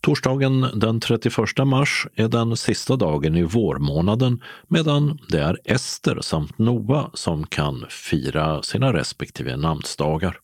[0.00, 1.34] Torsdagen den 31
[1.66, 7.86] mars är den sista dagen i vårmånaden medan det är Ester samt Noa som kan
[7.88, 10.38] fira sina respektive namnsdagar.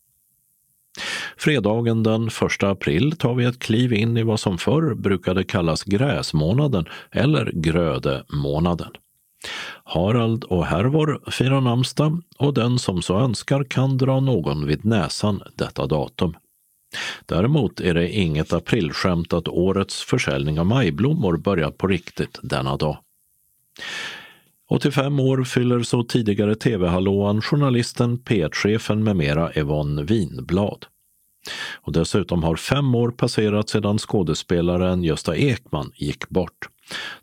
[1.36, 5.84] Fredagen den 1 april tar vi ett kliv in i vad som förr brukade kallas
[5.84, 8.90] gräsmånaden eller grödemånaden.
[9.84, 15.42] Harald och Hervor firar namnsdag och den som så önskar kan dra någon vid näsan
[15.54, 16.34] detta datum.
[17.26, 22.98] Däremot är det inget aprilskämt att årets försäljning av majblommor börjar på riktigt denna dag.
[24.70, 30.86] 85 år fyller så tidigare tv-hallåan journalisten, P1-chefen med mera Yvonne Winblad.
[31.74, 36.68] Och dessutom har fem år passerat sedan skådespelaren Gösta Ekman gick bort.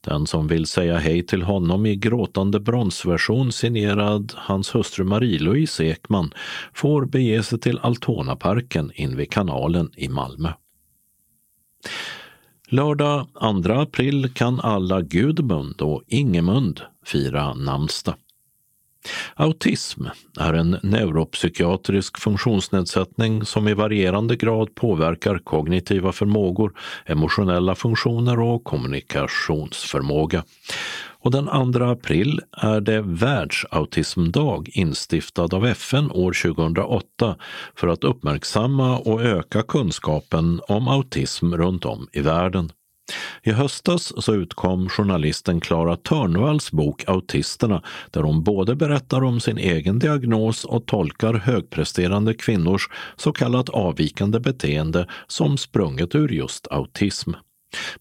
[0.01, 6.31] Den som vill säga hej till honom i gråtande bronsversion signerad hans hustru Marie-Louise Ekman
[6.73, 10.49] får bege sig till Altonaparken invid kanalen i Malmö.
[12.69, 13.27] Lördag
[13.63, 18.15] 2 april kan alla Gudmund och Ingemund fira namnsdag.
[19.35, 20.05] Autism
[20.39, 26.73] är en neuropsykiatrisk funktionsnedsättning som i varierande grad påverkar kognitiva förmågor,
[27.05, 30.43] emotionella funktioner och kommunikationsförmåga.
[31.23, 37.35] Och den 2 april är det världsautismdag instiftad av FN år 2008
[37.75, 42.69] för att uppmärksamma och öka kunskapen om autism runt om i världen.
[43.43, 49.57] I höstas så utkom journalisten Klara Törnvalls bok Autisterna där hon både berättar om sin
[49.57, 57.31] egen diagnos och tolkar högpresterande kvinnors så kallat avvikande beteende som sprunget ur just autism.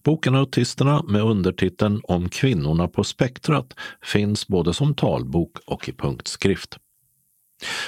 [0.03, 3.73] Boken Autisterna med undertiteln Om kvinnorna på spektrat
[4.05, 6.77] finns både som talbok och i punktskrift.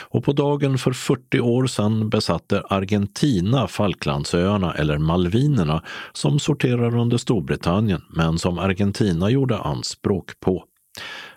[0.01, 5.83] Och på dagen för 40 år sedan besatte Argentina Falklandsöarna, eller Malvinerna,
[6.13, 10.63] som sorterar under Storbritannien, men som Argentina gjorde anspråk på.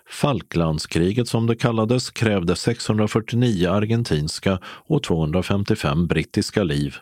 [0.09, 6.95] Falklandskriget som det kallades krävde 649 argentinska och 255 brittiska liv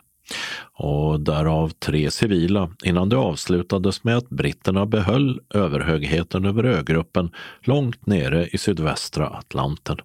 [0.72, 8.06] och därav tre civila innan det avslutades med att britterna behöll överhögheten över ögruppen långt
[8.06, 9.96] nere i sydvästra Atlanten.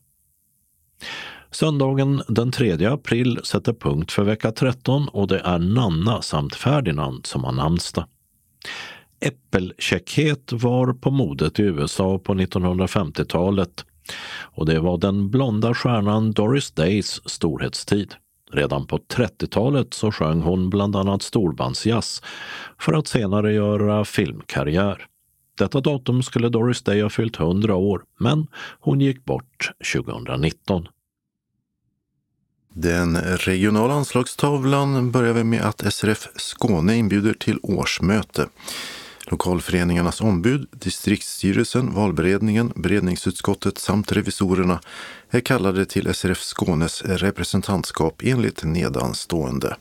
[1.51, 7.25] Söndagen den 3 april sätter punkt för vecka 13 och det är Nanna samt Ferdinand
[7.25, 8.05] som har namnsdag.
[9.19, 13.85] Äppelkäckhet var på modet i USA på 1950-talet
[14.41, 18.15] och det var den blonda stjärnan Doris Days storhetstid.
[18.53, 22.21] Redan på 30-talet så sjöng hon bland annat storbandsjazz
[22.79, 25.05] för att senare göra filmkarriär.
[25.57, 28.47] Detta datum skulle Doris Day ha fyllt 100 år, men
[28.79, 30.87] hon gick bort 2019.
[32.73, 38.47] Den regionala anslagstavlan börjar vi med att SRF Skåne inbjuder till årsmöte.
[39.25, 44.79] Lokalföreningarnas ombud, distriktsstyrelsen, valberedningen, beredningsutskottet samt revisorerna
[45.29, 49.75] är kallade till SRF Skånes representantskap enligt nedanstående.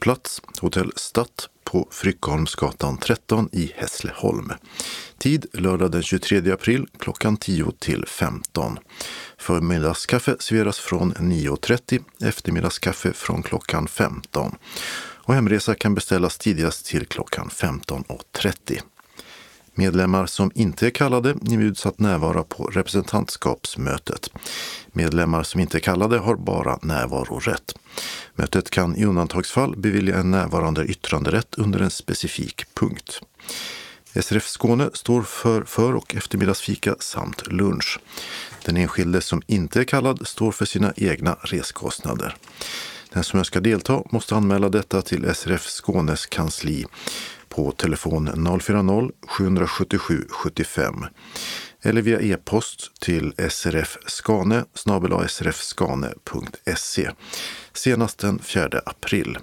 [0.00, 4.52] Plats Hotell Statt på Fryckholmsgatan 13 i Hässleholm.
[5.18, 8.78] Tid lördag den 23 april klockan 10 till 15.
[9.38, 14.56] Förmiddagskaffe serveras från 9.30, eftermiddagskaffe från klockan 15
[15.24, 18.80] och hemresa kan beställas tidigast till klockan 15.30.
[19.74, 24.30] Medlemmar som inte är kallade inbjuds att närvara på representantskapsmötet.
[24.92, 27.74] Medlemmar som inte är kallade har bara närvarorätt.
[28.34, 33.20] Mötet kan i undantagsfall bevilja en närvarande yttranderätt under en specifik punkt.
[34.14, 38.00] SRF Skåne står för för och eftermiddagsfika samt lunch.
[38.64, 42.36] Den enskilde som inte är kallad står för sina egna reskostnader.
[43.12, 46.86] Den som önskar delta måste anmäla detta till SRF Skånes kansli
[47.48, 51.04] på telefon 040-777 75
[51.82, 54.64] eller via e-post till srfskane
[55.28, 57.10] srfskane.se
[57.72, 59.38] senast den 4 april.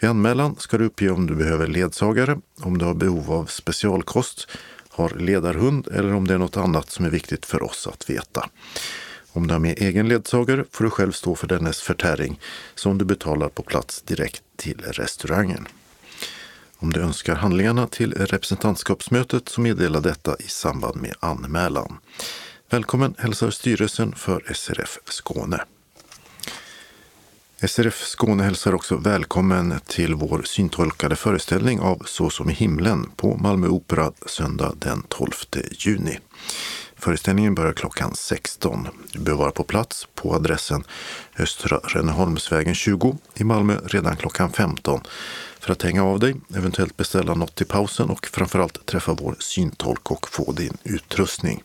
[0.00, 4.48] Vid anmälan ska du uppge om du behöver ledsagare, om du har behov av specialkost,
[4.88, 8.48] har ledarhund eller om det är något annat som är viktigt för oss att veta.
[9.32, 12.40] Om du har med egen ledsagare får du själv stå för dennes förtäring
[12.74, 15.68] som du betalar på plats direkt till restaurangen.
[16.76, 21.98] Om du önskar handlingarna till representantskapsmötet så meddela detta i samband med anmälan.
[22.70, 25.64] Välkommen hälsar styrelsen för SRF Skåne.
[27.66, 33.36] SRF Skåne hälsar också välkommen till vår syntolkade föreställning av Så som i himlen på
[33.36, 35.30] Malmö Opera söndag den 12
[35.72, 36.18] juni.
[36.98, 38.88] Föreställningen börjar klockan 16.
[39.12, 40.84] Du bör vara på plats på adressen
[41.38, 45.00] Östra Rönneholmsvägen 20 i Malmö redan klockan 15
[45.60, 50.10] för att hänga av dig, eventuellt beställa något till pausen och framförallt träffa vår syntolk
[50.10, 51.62] och få din utrustning.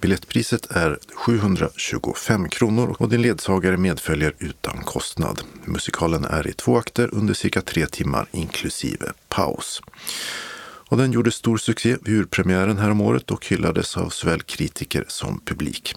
[0.00, 5.42] Biljettpriset är 725 kronor och din ledsagare medföljer utan kostnad.
[5.64, 9.80] Musikalen är i två akter under cirka tre timmar inklusive paus.
[10.94, 15.94] Och den gjorde stor succé vid urpremiären häromåret och hyllades av såväl kritiker som publik.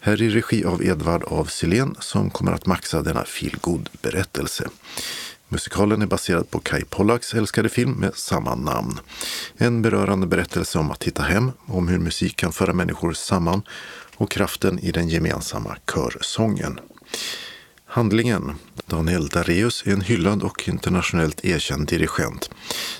[0.00, 4.68] Här i regi av Edvard av Silén som kommer att maxa denna feelgood berättelse.
[5.48, 8.98] Musikalen är baserad på Kai Pollaks älskade film med samma namn.
[9.56, 13.62] En berörande berättelse om att hitta hem, om hur musik kan föra människor samman
[14.16, 16.80] och kraften i den gemensamma körsången.
[17.96, 18.52] Handlingen.
[18.86, 22.50] Daniel Dareus är en hyllad och internationellt erkänd dirigent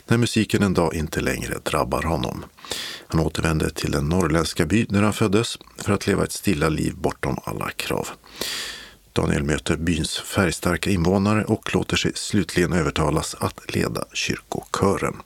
[0.07, 2.45] när musiken en dag inte längre drabbar honom.
[3.07, 6.95] Han återvänder till den norrländska by där han föddes för att leva ett stilla liv
[6.97, 8.09] bortom alla krav.
[9.13, 15.17] Daniel möter byns färgstarka invånare och låter sig slutligen övertalas att leda kyrkokören.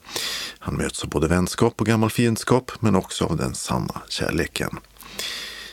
[0.59, 4.79] Han möts av både vänskap och gammal fiendskap men också av den sanna kärleken.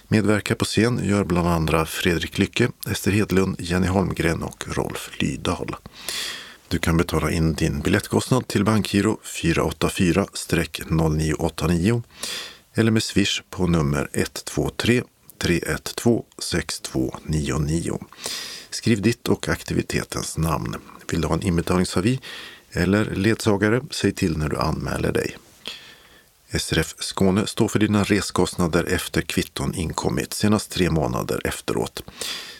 [0.09, 5.75] Medverkar på scen gör bland andra Fredrik Lycke, Ester Hedlund, Jenny Holmgren och Rolf Lydahl.
[6.67, 12.03] Du kan betala in din biljettkostnad till bankgiro 484-0989
[12.73, 15.03] eller med swish på nummer 123
[15.37, 17.99] 312 6299.
[18.69, 20.75] Skriv ditt och aktivitetens namn.
[21.11, 22.19] Vill du ha en inbetalningsavi
[22.71, 25.37] eller ledsagare, säg till när du anmäler dig.
[26.51, 32.03] SRF Skåne står för dina reskostnader efter kvitton inkommit senast tre månader efteråt,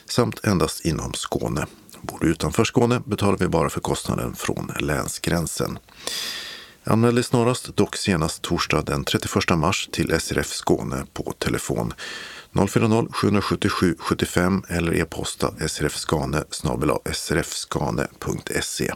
[0.04, 1.66] samt endast inom Skåne.
[2.00, 5.78] Bor du utanför Skåne betalar vi bara för kostnaden från länsgränsen.
[6.84, 11.94] Anmäl dig snarast, dock senast torsdag den 31 mars till SRF Skåne på telefon
[12.52, 16.44] 040-777 75 eller e-posta srfskane
[17.12, 18.92] srfskane.se.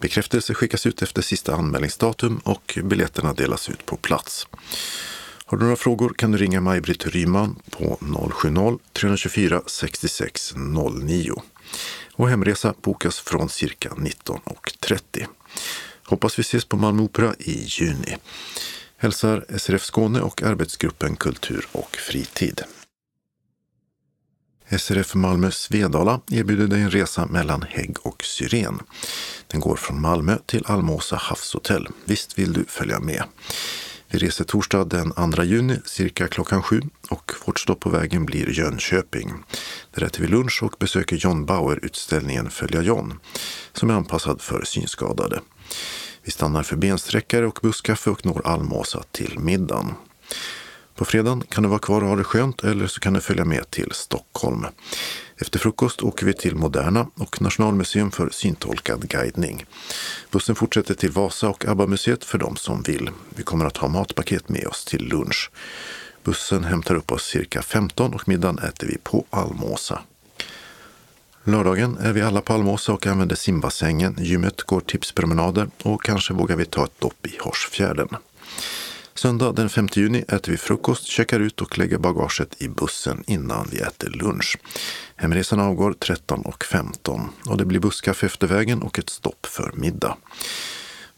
[0.00, 4.46] Bekräftelse skickas ut efter sista anmälningsdatum och biljetterna delas ut på plats.
[5.44, 11.32] Har du några frågor kan du ringa Maj-Britt Ryman på 070-324 66 09.
[12.14, 15.26] Och hemresa bokas från cirka 19.30.
[16.04, 18.16] Hoppas vi ses på Malmö Opera i juni.
[18.96, 22.62] Hälsar SRF Skåne och arbetsgruppen Kultur och fritid.
[24.70, 28.80] SRF Malmö Svedala erbjuder dig en resa mellan hägg och syren.
[29.46, 31.88] Den går från Malmö till Almåsa havshotell.
[32.04, 33.22] Visst vill du följa med?
[34.08, 38.50] Vi reser torsdag den 2 juni cirka klockan sju och vårt stopp på vägen blir
[38.50, 39.32] Jönköping.
[39.94, 43.14] Där äter vi lunch och besöker John Bauer-utställningen Följa John
[43.72, 45.40] som är anpassad för synskadade.
[46.22, 49.94] Vi stannar för bensträckare och busskaffe och når Almåsa till middagen.
[50.98, 53.44] På fredagen kan du vara kvar och ha det skönt eller så kan du följa
[53.44, 54.66] med till Stockholm.
[55.36, 59.64] Efter frukost åker vi till Moderna och Nationalmuseum för syntolkad guidning.
[60.30, 63.10] Bussen fortsätter till Vasa och ABBA-museet för de som vill.
[63.34, 65.50] Vi kommer att ha matpaket med oss till lunch.
[66.24, 70.02] Bussen hämtar upp oss cirka 15 och middagen äter vi på Almåsa.
[71.44, 74.16] Lördagen är vi alla på Almåsa och använder simbassängen.
[74.18, 78.08] Gymmet går tipspromenader och kanske vågar vi ta ett dopp i Horsfjärden.
[79.18, 83.68] Söndag den 5 juni äter vi frukost, checkar ut och lägger bagaget i bussen innan
[83.72, 84.58] vi äter lunch.
[85.16, 90.16] Hemresan avgår 13.15 och det blir busskaffe efter vägen och ett stopp för middag.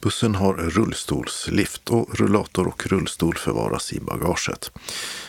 [0.02, 4.70] Bussen har rullstolslift och rullator och rullstol förvaras i bagaget.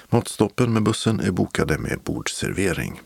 [0.10, 3.02] Matstoppen med bussen är bokade med bordservering.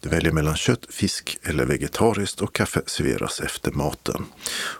[0.00, 4.26] Du väljer mellan kött, fisk eller vegetariskt och kaffe serveras efter maten.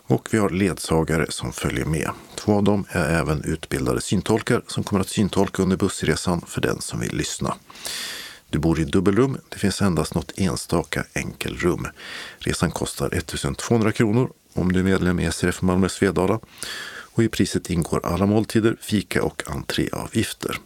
[0.07, 2.11] Och vi har ledsagare som följer med.
[2.35, 6.81] Två av dem är även utbildade syntolkar som kommer att syntolka under bussresan för den
[6.81, 7.55] som vill lyssna.
[8.51, 9.39] Du bor i dubbelrum.
[9.49, 11.87] Det finns endast något enstaka enkelrum.
[12.39, 16.41] Resan kostar 1200 kronor om du är medlem i SRF Malmö Svedala.
[17.19, 20.57] Och i priset ingår alla måltider, fika och entréavgifter.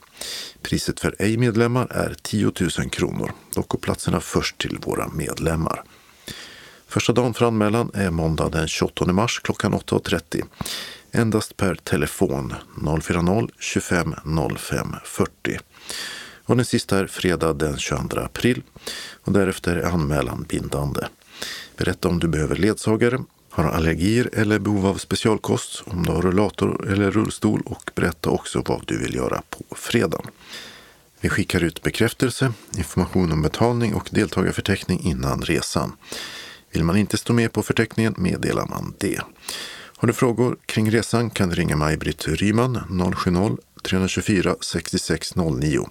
[0.63, 3.33] Priset för ej-medlemmar är 10 000 kronor.
[3.55, 5.83] Dock går platserna först till våra medlemmar.
[6.87, 10.45] Första dagen för anmälan är måndag den 28 mars klockan 8.30.
[11.13, 15.59] Endast per telefon 040-25 05 40.
[16.45, 18.63] Och den sista är fredag den 22 april
[19.25, 21.01] och därefter är anmälan bindande.
[21.77, 23.21] Berätta om du behöver ledsagare,
[23.53, 28.63] har allergier eller behov av specialkost, om du har rullator eller rullstol och berätta också
[28.67, 30.27] vad du vill göra på fredagen.
[31.21, 35.93] Vi skickar ut bekräftelse, information om betalning och deltagarförteckning innan resan.
[36.71, 39.21] Vill man inte stå med på förteckningen meddelar man det.
[39.97, 42.77] Har du frågor kring resan kan du ringa Maj-Britt Ryman
[43.85, 45.89] 070-324 6609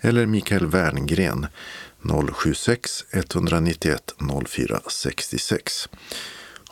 [0.00, 1.46] eller Mikael Werngren
[2.32, 4.14] 076 191
[4.46, 5.88] 04 66.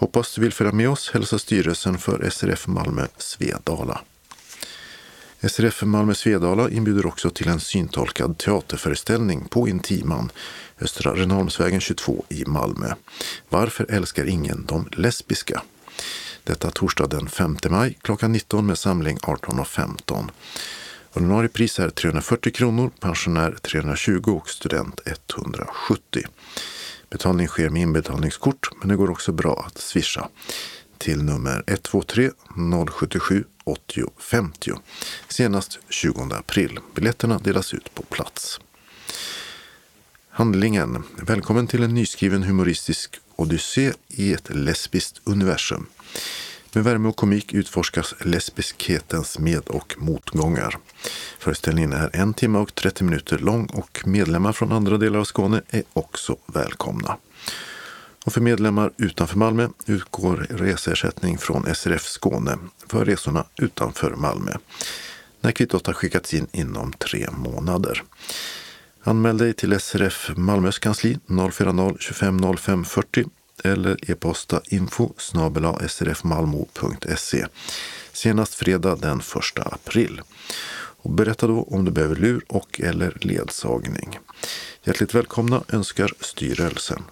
[0.01, 4.01] Hoppas du vill följa med oss, hälsar styrelsen för SRF Malmö Svedala.
[5.41, 10.31] SRF Malmö Svedala inbjuder också till en syntolkad teaterföreställning på Intiman,
[10.81, 12.95] Östra Renholmsvägen 22 i Malmö.
[13.49, 15.63] Varför älskar ingen de lesbiska?
[16.45, 20.29] Detta torsdag den 5 maj klockan 19 med samling 18.15.
[21.13, 26.23] Ordinarie pris är 340 kronor, pensionär 320 och student 170.
[27.11, 30.29] Betalning sker med inbetalningskort, men det går också bra att swisha
[30.99, 32.31] till nummer 123
[32.91, 34.73] 077 80 50
[35.29, 36.81] senast 20 april.
[36.95, 38.61] Biljetterna delas ut på plats.
[40.31, 41.03] Handlingen.
[41.23, 45.87] Välkommen till en nyskriven humoristisk odyssé i ett lesbiskt universum.
[46.79, 50.79] Med värme och komik utforskas lesbiskhetens med och motgångar.
[51.39, 55.63] Föreställningen är en timme och 30 minuter lång och medlemmar från andra delar av Skåne
[55.69, 57.17] är också välkomna.
[58.27, 64.53] Och för medlemmar utanför Malmö utgår reseersättning från SRF Skåne för resorna utanför Malmö
[65.41, 68.03] när kvittot har skickats in inom tre månader.
[69.03, 71.19] Anmäl dig till SRF Malmös kansli
[71.53, 73.25] 040 25 05 40
[73.65, 75.13] eller e-posta info
[75.89, 77.47] srfmalmo.se
[78.13, 79.27] senast fredag den 1
[79.57, 80.21] april.
[81.01, 84.19] Och berätta då om du behöver lur och eller ledsagning.
[84.85, 87.03] Hjärtligt välkomna önskar styrelsen.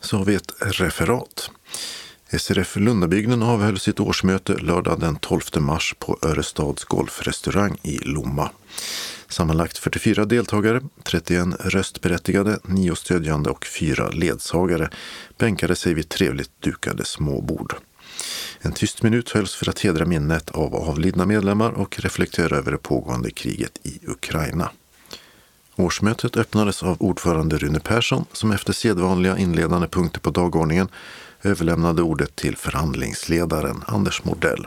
[0.00, 1.50] Så har vi ett referat.
[2.30, 8.50] SRF Lundabygden avhöll sitt årsmöte lördag den 12 mars på Örestads golfrestaurang i Lomma.
[9.28, 14.90] Sammanlagt 44 deltagare, 31 röstberättigade, 9 stödjande och 4 ledsagare
[15.38, 17.74] bänkade sig vid trevligt dukade småbord.
[18.60, 22.78] En tyst minut hölls för att hedra minnet av avlidna medlemmar och reflektera över det
[22.78, 24.70] pågående kriget i Ukraina.
[25.76, 30.88] Årsmötet öppnades av ordförande Rune Persson som efter sedvanliga inledande punkter på dagordningen
[31.42, 34.66] överlämnade ordet till förhandlingsledaren Anders Mordell.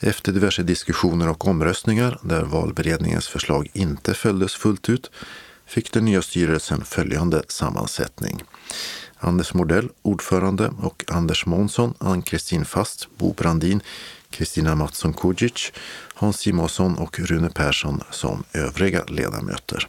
[0.00, 5.10] Efter diverse diskussioner och omröstningar där valberedningens förslag inte följdes fullt ut
[5.66, 8.42] fick den nya styrelsen följande sammansättning.
[9.18, 13.80] Anders Mordell, ordförande och Anders Månsson, Ann-Kristin Fast, Bo Brandin,
[14.30, 15.72] Kristina Mattsson Kujic,
[16.14, 19.88] Hans Simonsson och Rune Persson som övriga ledamöter.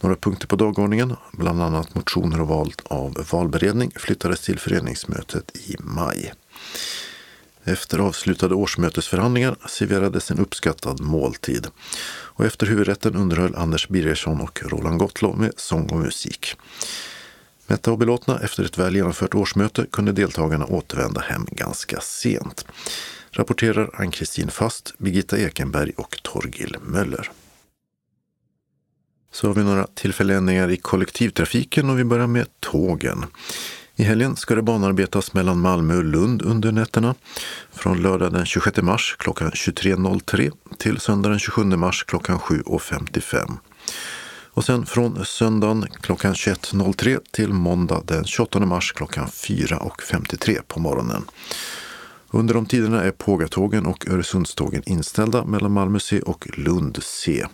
[0.00, 5.76] Några punkter på dagordningen, bland annat motioner och val av valberedning, flyttades till föreningsmötet i
[5.78, 6.32] maj.
[7.64, 11.66] Efter avslutade årsmötesförhandlingar serverades en uppskattad måltid.
[12.08, 16.56] Och efter huvudrätten underhöll Anders Birgersson och Roland Gottlow med sång och musik.
[17.66, 22.66] Mätta och belåtna efter ett väl genomfört årsmöte kunde deltagarna återvända hem ganska sent.
[23.30, 27.30] Rapporterar Ann-Kristin Fast, Birgitta Ekenberg och Torgil Möller.
[29.32, 33.24] Så har vi några tillfälliga ändringar i kollektivtrafiken och vi börjar med tågen.
[33.96, 37.14] I helgen ska det banarbetas mellan Malmö och Lund under nätterna.
[37.72, 43.56] Från lördag den 26 mars klockan 23.03 till söndag den 27 mars klockan 7.55.
[44.58, 51.24] Och sen från söndagen klockan 21.03 till måndag den 28 mars klockan 4.53 på morgonen.
[52.30, 57.46] Under de tiderna är Pågatågen och Öresundstågen inställda mellan Malmö C och Lund C.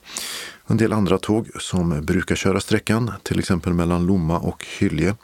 [0.66, 5.14] En del andra tåg som brukar köra sträckan, till exempel mellan Lomma och Hylje,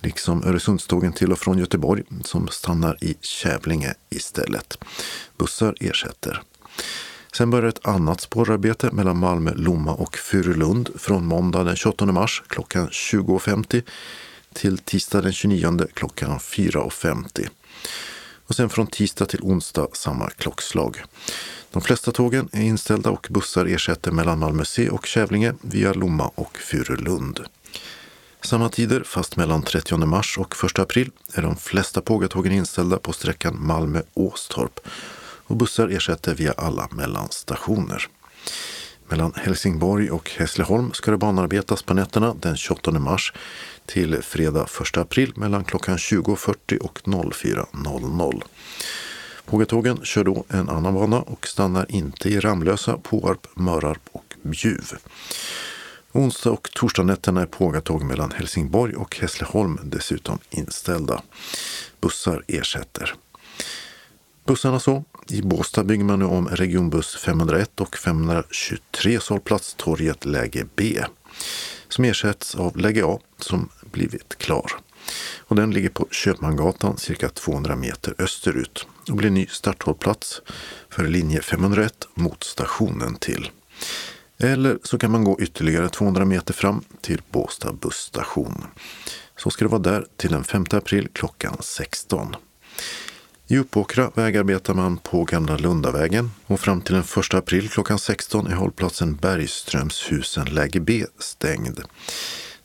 [0.00, 4.78] liksom Öresundstågen till och från Göteborg som stannar i Kävlinge istället.
[5.38, 6.42] Bussar ersätter.
[7.32, 12.42] Sen börjar ett annat spårarbete mellan Malmö, Lomma och Furulund från måndag den 28 mars
[12.48, 13.82] klockan 20.50
[14.52, 17.48] till tisdag den 29 klockan 4.50.
[18.50, 21.02] Och sen från tisdag till onsdag samma klockslag.
[21.70, 26.30] De flesta tågen är inställda och bussar ersätter mellan Malmö C och Kävlinge via Lomma
[26.34, 27.40] och Furulund.
[28.40, 33.12] Samma tider, fast mellan 30 mars och 1 april, är de flesta Pågatågen inställda på
[33.12, 34.80] sträckan Malmö-Åstorp
[35.46, 38.08] och bussar ersätter via alla mellanstationer.
[39.08, 43.32] Mellan Helsingborg och Hässleholm ska det banarbetas på nätterna den 28 mars
[43.90, 48.42] till fredag 1 april mellan klockan 20.40 och 04.00.
[49.44, 54.92] Pågatågen kör då en annan bana och stannar inte i Ramlösa, Påarp, Mörarp och Bjuv.
[56.12, 61.22] Onsdag och torsdagnätterna är pågatåg mellan Helsingborg och Hässleholm dessutom inställda.
[62.00, 63.14] Bussar ersätter.
[64.44, 65.04] Bussarna så.
[65.28, 71.04] I Båstad bygger man nu om regionbuss 501 och 523 hållplats Torget läge B
[71.88, 74.72] som ersätts av läge A som blivit klar.
[75.38, 80.42] Och den ligger på Köpmangatan cirka 200 meter österut och blir ny starthållplats
[80.90, 83.50] för linje 501 mot stationen till.
[84.38, 88.64] Eller så kan man gå ytterligare 200 meter fram till Båstad busstation.
[89.36, 92.36] Så ska det vara där till den 5 april klockan 16.
[93.46, 98.46] I Uppåkra vägarbetar man på Gamla Lundavägen och fram till den 1 april klockan 16
[98.46, 101.80] är hållplatsen Bergströmshusen läge B stängd.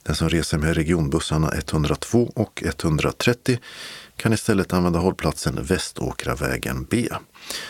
[0.06, 3.60] Den som reser med regionbussarna 102 och 130
[4.16, 7.08] kan istället använda hållplatsen Väståkravägen B.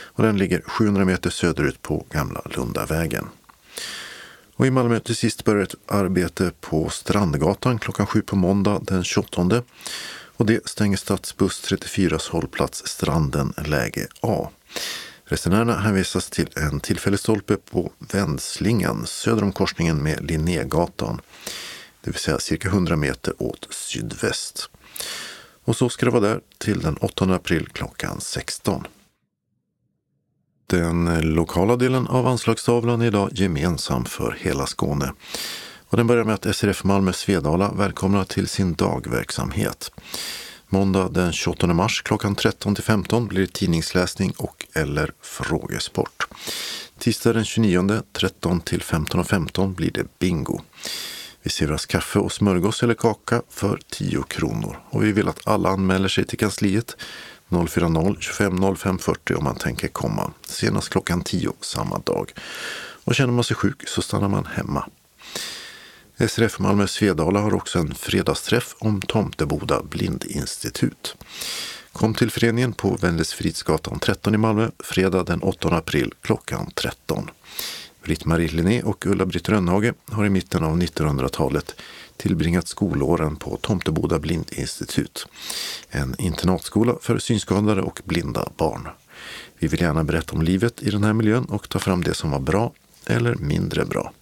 [0.03, 3.28] Och den ligger 700 meter söderut på Gamla Lundavägen.
[4.56, 9.03] Och I Malmö till sist börjar ett arbete på Strandgatan klockan 7 på måndag den
[9.03, 9.64] 28.
[10.38, 14.49] Och det stänger stadsbuss 34s hållplats Stranden läge A.
[15.26, 21.22] Resenärerna hänvisas till en tillfällig stolpe på vändslingan söder om korsningen med Linnégatan
[22.06, 24.69] det vill säga cirka 100 meter åt sydväst.
[25.64, 28.88] Och så ska det vara där till den 8 april klockan 16.
[30.68, 35.14] Den lokala delen av anslagstavlan är idag gemensam för hela Skåne.
[35.88, 39.91] Och den börjar med att SRF Malmö Svedala välkomnar till sin dagverksamhet.
[40.68, 46.27] Måndag den 28 mars klockan 13 till 15 blir det tidningsläsning och eller frågesport.
[46.98, 50.61] Tisdag den 29 13 till 15.15 15 blir det bingo.
[51.45, 54.80] Vi serveras kaffe och smörgås eller kaka för 10 kronor.
[54.89, 56.97] Och vi vill att alla anmäler sig till kansliet
[57.49, 60.34] 040 25 05 40 om man tänker komma.
[60.45, 62.34] Senast klockan 10 samma dag.
[63.03, 64.89] Och känner man sig sjuk så stannar man hemma.
[66.17, 71.15] SRF Malmö Svedala har också en fredagsträff om Tomteboda blindinstitut.
[71.91, 77.30] Kom till föreningen på Vännäsfridsgatan 13 i Malmö fredag den 8 april klockan 13.
[78.06, 81.76] Britt-Marie Linné och Ulla-Britt Rönnhage har i mitten av 1900-talet
[82.18, 85.27] tillbringat skolåren på Tomteboda blindinstitut,
[85.90, 88.88] en internatskola för synskadade och blinda barn.
[89.60, 92.32] Vi vill gärna berätta om livet i den här miljön och ta fram det som
[92.32, 92.73] var bra
[93.06, 94.14] eller mindre bra.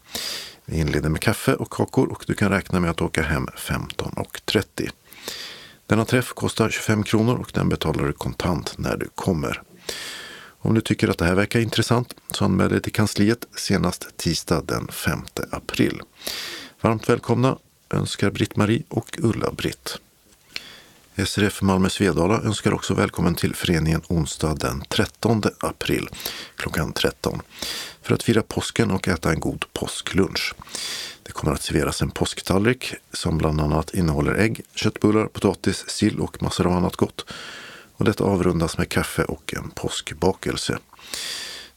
[0.66, 4.90] Vi inleder med kaffe och kakor och du kan räkna med att åka hem 15.30.
[5.88, 9.62] Denna träff kostar 25 kronor och den betalar du kontant när du kommer.
[10.66, 14.62] Om du tycker att det här verkar intressant så anmäl dig till kansliet senast tisdag
[14.66, 15.20] den 5
[15.52, 16.02] april.
[16.82, 17.58] Varmt välkomna
[17.90, 19.98] önskar Britt-Marie och Ulla-Britt.
[21.26, 26.10] SRF Malmö Svedala önskar också välkommen till föreningen onsdag den 13 april
[26.56, 27.42] klockan 13
[28.02, 30.54] för att fira påsken och äta en god påsklunch.
[31.24, 36.42] Det kommer att serveras en påsktallrik som bland annat innehåller ägg, köttbullar, potatis, sill och
[36.42, 37.26] massor av annat gott.
[38.04, 40.78] Och detta avrundas med kaffe och en påskbakelse.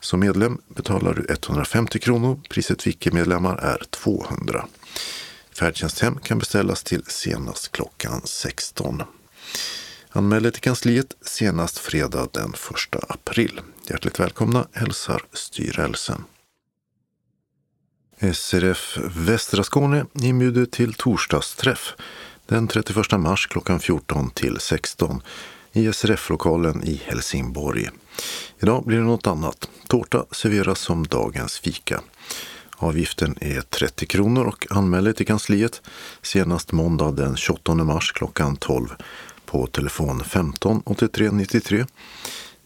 [0.00, 2.40] Som medlem betalar du 150 kronor.
[2.48, 4.66] Priset för icke-medlemmar är 200.
[5.52, 9.02] Färdtjänsthem kan beställas till senast klockan 16.
[10.08, 12.54] Anmäl dig till kansliet senast fredag den
[12.92, 13.60] 1 april.
[13.88, 16.24] Hjärtligt välkomna hälsar styrelsen.
[18.32, 21.94] SRF Västra Skåne inbjuder till torsdagsträff
[22.46, 25.22] den 31 mars klockan 14 till 16
[25.76, 27.88] i SRF-lokalen i Helsingborg.
[28.60, 29.68] Idag blir det något annat.
[29.88, 32.00] Tårta serveras som dagens fika.
[32.76, 35.82] Avgiften är 30 kronor och anmäl dig till kansliet
[36.22, 38.88] senast måndag den 28 mars klockan 12
[39.46, 41.86] på telefon 15 83 93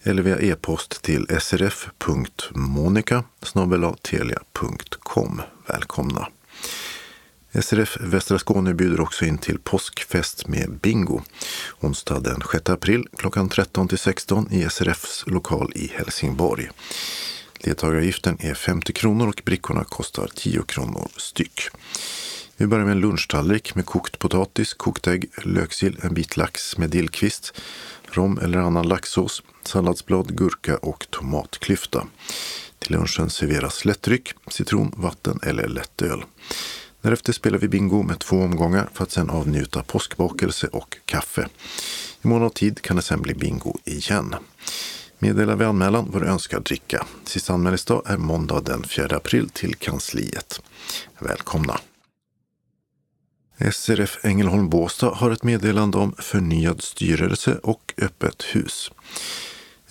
[0.03, 3.24] eller via e-post till srf.monica
[4.03, 5.43] telia.com.
[5.66, 6.28] Välkomna!
[7.52, 11.22] SRF Västra Skåne bjuder också in till påskfest med bingo
[11.81, 16.70] onsdag den 6 april klockan 13 till 16 i SRFs lokal i Helsingborg.
[17.64, 21.60] Deltagaravgiften är 50 kronor och brickorna kostar 10 kronor styck.
[22.56, 26.90] Vi börjar med en lunchtallrik med kokt potatis, kokt ägg, löksill, en bit lax med
[26.90, 27.60] dillkvist,
[28.12, 32.06] rom eller annan laxsås, salladsblad, gurka och tomatklyfta.
[32.78, 36.24] Till lunchen serveras lättdryck, citron, vatten eller lättöl.
[37.02, 41.48] Därefter spelar vi bingo med två omgångar för att sedan avnjuta påskbakelse och kaffe.
[42.22, 44.35] I mån av tid kan det sedan bli bingo igen.
[45.18, 47.06] Meddela vid anmälan vad du önskar dricka.
[47.24, 50.60] Sista anmälningsdag är måndag den 4 april till kansliet.
[51.18, 51.81] Välkomna!
[53.72, 58.90] SRF Ängelholm Båstad har ett meddelande om förnyad styrelse och öppet hus.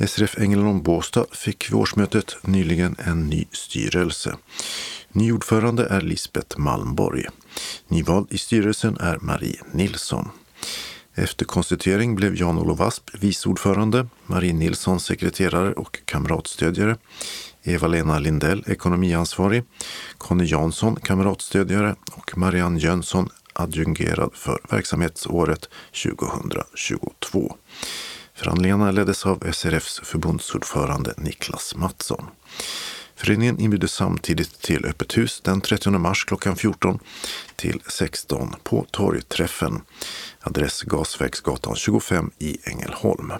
[0.07, 4.35] SRF Ängelholm Båstad fick vid årsmötet nyligen en ny styrelse.
[5.11, 7.25] Ny ordförande är Lisbeth Malmborg.
[7.87, 10.29] Nyvald i styrelsen är Marie Nilsson.
[11.15, 16.97] Efter konstituering blev Jan-Olof Asp vice ordförande, Marie Nilsson sekreterare och kamratstödjare,
[17.63, 19.63] Eva-Lena Lindell ekonomiansvarig,
[20.17, 25.69] Conny Jansson kamratstödjare och Marianne Jönsson adjungerad för verksamhetsåret
[26.03, 27.55] 2022.
[28.35, 32.25] Förhandlingarna leddes av SRFs förbundsordförande Niklas Mattsson.
[33.19, 36.99] Föreningen inbjuder samtidigt till öppet hus den 30 mars klockan 14
[37.55, 39.81] till 16 på Torgträffen.
[40.39, 43.31] Adress Gasverksgatan 25 i Ängelholm.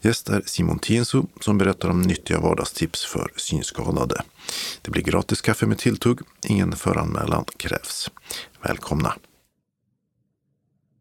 [0.00, 4.22] Gäst är Simon Tienso som berättar om nyttiga vardagstips för synskadade.
[4.82, 6.20] Det blir gratis kaffe med tilltugg.
[6.46, 8.10] Ingen föranmälan krävs.
[8.62, 9.14] Välkomna!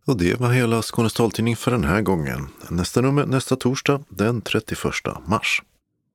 [0.06, 2.48] Och det var hela Skånes taltidning för den här gången.
[2.70, 4.78] Nästa nummer nästa torsdag den 31
[5.28, 5.62] mars.